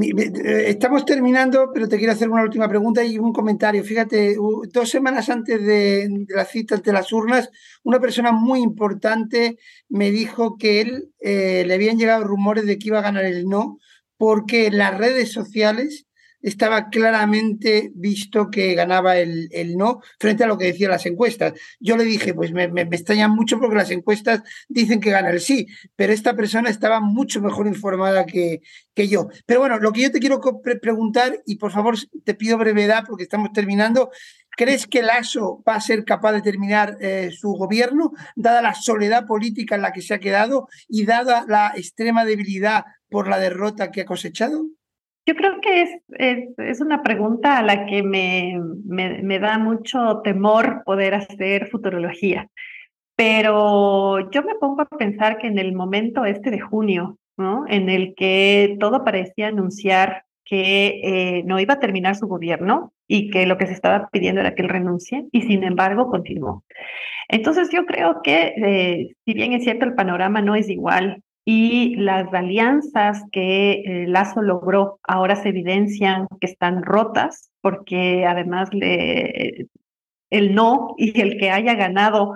Eh, 0.00 0.64
estamos 0.68 1.04
terminando, 1.04 1.70
pero 1.74 1.88
te 1.88 1.98
quiero 1.98 2.12
hacer 2.12 2.28
una 2.28 2.42
última 2.42 2.68
pregunta 2.68 3.02
y 3.04 3.18
un 3.18 3.32
comentario. 3.32 3.82
Fíjate, 3.82 4.36
dos 4.72 4.88
semanas 4.88 5.28
antes 5.28 5.64
de, 5.64 6.26
la 6.28 6.44
cita 6.44 6.76
ante 6.76 6.92
las 6.92 7.12
urnas, 7.12 7.50
una 7.82 7.98
persona 7.98 8.30
muy 8.30 8.60
importante 8.60 9.58
me 9.88 10.12
dijo 10.12 10.56
que 10.56 10.80
él 10.80 11.10
eh, 11.20 11.64
le 11.66 11.74
habían 11.74 11.98
llegado 11.98 12.22
rumores 12.22 12.64
de 12.66 12.78
que 12.78 12.88
iba 12.88 13.00
a 13.00 13.02
ganar 13.02 13.24
el 13.24 13.46
no, 13.46 13.78
porque 14.16 14.70
las 14.70 14.96
redes 14.96 15.32
sociales 15.32 16.06
estaba 16.42 16.88
claramente 16.88 17.90
visto 17.94 18.50
que 18.50 18.74
ganaba 18.74 19.16
el, 19.18 19.48
el, 19.52 19.76
no 19.76 20.00
frente 20.18 20.44
a 20.44 20.46
lo 20.46 20.58
que 20.58 20.66
decían 20.66 20.90
las 20.90 21.06
encuestas. 21.06 21.54
Yo 21.80 21.96
le 21.96 22.04
dije, 22.04 22.34
pues 22.34 22.52
me, 22.52 22.68
me, 22.68 22.82
extrañan 22.82 23.32
mucho 23.32 23.58
porque 23.58 23.76
las 23.76 23.90
encuestas 23.90 24.42
dicen 24.68 25.00
que 25.00 25.10
gana 25.10 25.30
el 25.30 25.40
sí, 25.40 25.66
pero 25.96 26.12
esta 26.12 26.34
persona 26.34 26.70
estaba 26.70 27.00
mucho 27.00 27.40
mejor 27.40 27.66
informada 27.66 28.26
que, 28.26 28.60
que 28.94 29.08
yo. 29.08 29.28
Pero 29.46 29.60
bueno, 29.60 29.78
lo 29.78 29.92
que 29.92 30.02
yo 30.02 30.12
te 30.12 30.20
quiero 30.20 30.40
preguntar, 30.80 31.42
y 31.46 31.56
por 31.56 31.72
favor 31.72 31.96
te 32.24 32.34
pido 32.34 32.58
brevedad 32.58 33.04
porque 33.06 33.24
estamos 33.24 33.52
terminando, 33.52 34.10
¿crees 34.56 34.86
que 34.86 35.02
Lasso 35.02 35.62
va 35.66 35.74
a 35.74 35.80
ser 35.80 36.04
capaz 36.04 36.32
de 36.32 36.42
terminar 36.42 36.96
eh, 37.00 37.30
su 37.32 37.50
gobierno, 37.52 38.12
dada 38.36 38.62
la 38.62 38.74
soledad 38.74 39.26
política 39.26 39.74
en 39.74 39.82
la 39.82 39.92
que 39.92 40.02
se 40.02 40.14
ha 40.14 40.20
quedado 40.20 40.68
y 40.88 41.04
dada 41.04 41.44
la 41.48 41.72
extrema 41.76 42.24
debilidad 42.24 42.84
por 43.10 43.28
la 43.28 43.38
derrota 43.38 43.90
que 43.90 44.02
ha 44.02 44.04
cosechado? 44.04 44.66
Yo 45.28 45.34
creo 45.34 45.60
que 45.60 45.82
es, 45.82 45.90
es, 46.56 46.80
una 46.80 47.02
pregunta 47.02 47.58
a 47.58 47.62
la 47.62 47.84
que 47.84 48.02
me, 48.02 48.58
me, 48.86 49.38
da 49.38 49.58
mucho 49.58 50.22
temor 50.24 50.82
poder 50.86 51.12
hacer 51.12 51.68
futurología, 51.68 52.48
pero 53.14 54.30
yo 54.30 54.42
me 54.42 54.54
pongo 54.54 54.80
a 54.80 54.88
pensar 54.88 55.36
que 55.36 55.46
en 55.48 55.58
el 55.58 55.74
momento 55.74 56.24
este 56.24 56.50
de 56.50 56.60
junio, 56.60 57.18
¿no? 57.36 57.66
en 57.68 57.90
el 57.90 58.14
que 58.14 58.78
todo 58.80 59.04
parecía 59.04 59.48
anunciar 59.48 60.24
que 60.46 61.02
eh, 61.04 61.42
no 61.44 61.60
iba 61.60 61.74
a 61.74 61.80
terminar 61.80 62.16
su 62.16 62.26
gobierno 62.26 62.94
y 63.06 63.28
que 63.28 63.44
lo 63.44 63.58
que 63.58 63.66
se 63.66 63.74
estaba 63.74 64.08
pidiendo 64.10 64.40
era 64.40 64.54
que 64.54 64.62
él 64.62 64.70
renuncie, 64.70 65.26
y 65.30 65.42
sin 65.42 65.62
embargo 65.62 66.08
continuó. 66.08 66.64
Entonces 67.28 67.68
yo 67.70 67.84
creo 67.84 68.22
que, 68.22 68.54
eh, 68.56 69.14
si 69.26 69.34
bien 69.34 69.52
es 69.52 69.62
cierto, 69.62 69.84
el 69.84 69.94
panorama 69.94 70.40
no 70.40 70.54
es 70.54 70.70
igual 70.70 71.22
y 71.50 71.96
las 71.96 72.30
alianzas 72.34 73.24
que 73.32 73.80
eh, 73.80 74.06
Lazo 74.06 74.42
logró 74.42 75.00
ahora 75.02 75.34
se 75.34 75.48
evidencian 75.48 76.26
que 76.42 76.46
están 76.46 76.82
rotas 76.82 77.48
porque 77.62 78.26
además 78.26 78.68
el 78.70 80.54
no 80.54 80.94
y 80.98 81.18
el 81.18 81.38
que 81.38 81.50
haya 81.50 81.72
ganado 81.72 82.34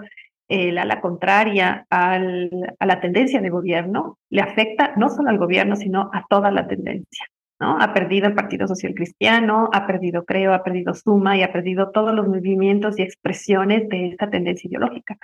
el 0.48 0.78
a 0.78 0.86
la 0.86 1.02
contraria 1.02 1.86
a 1.90 2.18
la 2.18 3.00
tendencia 3.02 3.42
de 3.42 3.50
gobierno 3.50 4.16
le 4.30 4.40
afecta 4.40 4.94
no 4.96 5.10
solo 5.10 5.28
al 5.28 5.36
gobierno, 5.36 5.76
sino 5.76 6.08
a 6.14 6.24
toda 6.30 6.50
la 6.50 6.66
tendencia. 6.66 7.26
¿no? 7.60 7.78
Ha 7.78 7.92
perdido 7.92 8.28
el 8.28 8.34
Partido 8.34 8.66
Social 8.66 8.94
Cristiano, 8.94 9.68
ha 9.74 9.86
perdido 9.86 10.24
Creo, 10.24 10.54
ha 10.54 10.64
perdido 10.64 10.94
Suma 10.94 11.36
y 11.36 11.42
ha 11.42 11.52
perdido 11.52 11.90
todos 11.90 12.14
los 12.14 12.26
movimientos 12.26 12.98
y 12.98 13.02
expresiones 13.02 13.90
de 13.90 14.08
esta 14.08 14.30
tendencia 14.30 14.68
ideológica. 14.68 15.18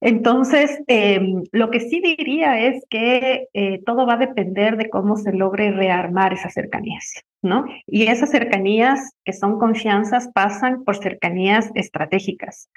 Entonces, 0.00 0.78
em, 0.88 1.42
lo 1.52 1.70
que 1.70 1.80
sí 1.80 2.00
diría 2.00 2.60
es 2.60 2.84
que 2.90 3.48
eh, 3.54 3.82
todo 3.84 4.06
va 4.06 4.14
a 4.14 4.18
depender 4.18 4.76
de 4.76 4.90
cómo 4.90 5.16
se 5.16 5.32
logre 5.32 5.70
rearmar 5.70 6.34
esas 6.34 6.52
cercanías, 6.52 7.24
¿no? 7.42 7.64
Y 7.86 8.08
esas 8.08 8.30
cercanías 8.30 9.14
que 9.24 9.32
son 9.32 9.58
confianzas 9.58 10.28
pasan 10.34 10.84
por 10.84 10.96
cercanías 10.96 11.70
estratégicas, 11.74 12.68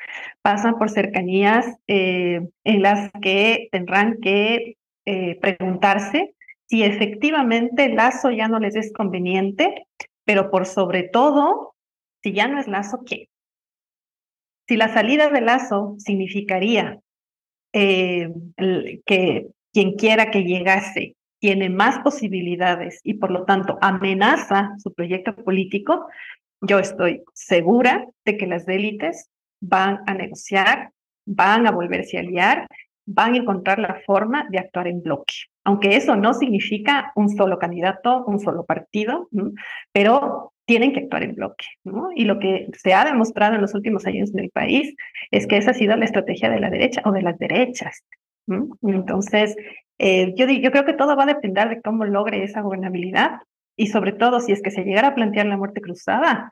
pasan 0.41 0.77
por 0.77 0.89
cercanías 0.89 1.65
eh, 1.87 2.41
en 2.63 2.81
las 2.81 3.11
que 3.21 3.67
tendrán 3.71 4.19
que 4.21 4.77
eh, 5.05 5.37
preguntarse 5.41 6.35
si 6.67 6.83
efectivamente 6.83 7.85
el 7.85 7.95
lazo 7.95 8.29
ya 8.31 8.47
no 8.47 8.59
les 8.59 8.75
es 8.75 8.93
conveniente, 8.93 9.87
pero 10.23 10.51
por 10.51 10.65
sobre 10.65 11.03
todo, 11.03 11.73
si 12.21 12.31
ya 12.31 12.47
no 12.47 12.59
es 12.59 12.67
lazo, 12.67 13.01
¿qué? 13.05 13.27
Si 14.67 14.77
la 14.77 14.93
salida 14.93 15.29
del 15.29 15.45
lazo 15.45 15.95
significaría 15.97 17.01
eh, 17.73 18.31
que 19.05 19.47
quien 19.71 19.93
quiera 19.93 20.31
que 20.31 20.43
llegase 20.43 21.15
tiene 21.39 21.69
más 21.69 21.99
posibilidades 21.99 22.99
y 23.03 23.15
por 23.15 23.31
lo 23.31 23.45
tanto 23.45 23.77
amenaza 23.81 24.71
su 24.77 24.93
proyecto 24.93 25.35
político, 25.35 26.07
yo 26.61 26.79
estoy 26.79 27.23
segura 27.33 28.05
de 28.25 28.37
que 28.37 28.47
las 28.47 28.67
élites 28.67 29.29
van 29.61 30.01
a 30.07 30.13
negociar, 30.13 30.91
van 31.25 31.67
a 31.67 31.71
volverse 31.71 32.17
a 32.17 32.21
aliar, 32.21 32.67
van 33.05 33.33
a 33.33 33.37
encontrar 33.37 33.79
la 33.79 34.01
forma 34.05 34.47
de 34.49 34.59
actuar 34.59 34.87
en 34.87 35.01
bloque. 35.01 35.33
Aunque 35.63 35.95
eso 35.95 36.15
no 36.15 36.33
significa 36.33 37.11
un 37.15 37.29
solo 37.29 37.57
candidato, 37.57 38.25
un 38.25 38.39
solo 38.39 38.65
partido, 38.65 39.29
pero 39.91 40.53
tienen 40.69 40.93
que 40.93 40.99
actuar 40.99 41.23
en 41.23 41.33
bloque. 41.33 41.65
¿no? 41.83 42.09
Y 42.15 42.25
lo 42.25 42.37
que 42.37 42.67
se 42.77 42.93
ha 42.93 43.03
demostrado 43.03 43.55
en 43.55 43.61
los 43.61 43.73
últimos 43.73 44.05
años 44.05 44.29
en 44.31 44.39
el 44.41 44.51
país 44.51 44.95
es 45.31 45.47
que 45.47 45.57
esa 45.57 45.71
ha 45.71 45.73
sido 45.73 45.95
la 45.95 46.05
estrategia 46.05 46.51
de 46.51 46.59
la 46.59 46.69
derecha 46.69 47.01
o 47.05 47.11
de 47.11 47.23
las 47.23 47.39
derechas. 47.39 48.03
Entonces, 48.83 49.55
eh, 49.97 50.35
yo, 50.35 50.45
yo 50.47 50.69
creo 50.71 50.85
que 50.85 50.93
todo 50.93 51.15
va 51.15 51.23
a 51.23 51.33
depender 51.33 51.69
de 51.69 51.81
cómo 51.81 52.05
logre 52.05 52.43
esa 52.43 52.61
gobernabilidad 52.61 53.39
y 53.75 53.87
sobre 53.87 54.11
todo 54.11 54.41
si 54.41 54.51
es 54.51 54.61
que 54.61 54.69
se 54.69 54.83
llegara 54.83 55.07
a 55.07 55.15
plantear 55.15 55.47
la 55.47 55.57
muerte 55.57 55.81
cruzada, 55.81 56.51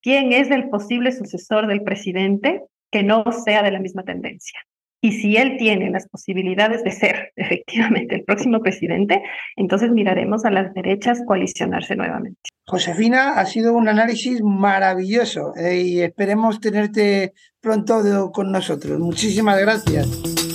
quién 0.00 0.32
es 0.32 0.52
el 0.52 0.68
posible 0.68 1.10
sucesor 1.10 1.66
del 1.66 1.82
presidente 1.82 2.62
que 2.92 3.02
no 3.02 3.24
sea 3.32 3.64
de 3.64 3.72
la 3.72 3.80
misma 3.80 4.04
tendencia. 4.04 4.60
Y 5.00 5.12
si 5.12 5.36
él 5.36 5.56
tiene 5.58 5.90
las 5.90 6.08
posibilidades 6.08 6.82
de 6.82 6.90
ser 6.90 7.32
efectivamente 7.36 8.14
el 8.14 8.24
próximo 8.24 8.60
presidente, 8.60 9.22
entonces 9.56 9.90
miraremos 9.90 10.44
a 10.44 10.50
las 10.50 10.72
derechas 10.74 11.22
coalicionarse 11.26 11.96
nuevamente. 11.96 12.40
Josefina, 12.66 13.38
ha 13.38 13.46
sido 13.46 13.74
un 13.74 13.88
análisis 13.88 14.42
maravilloso 14.42 15.54
eh, 15.56 15.76
y 15.76 16.00
esperemos 16.00 16.60
tenerte 16.60 17.32
pronto 17.60 18.32
con 18.32 18.50
nosotros. 18.50 18.98
Muchísimas 18.98 19.60
gracias. 19.60 20.45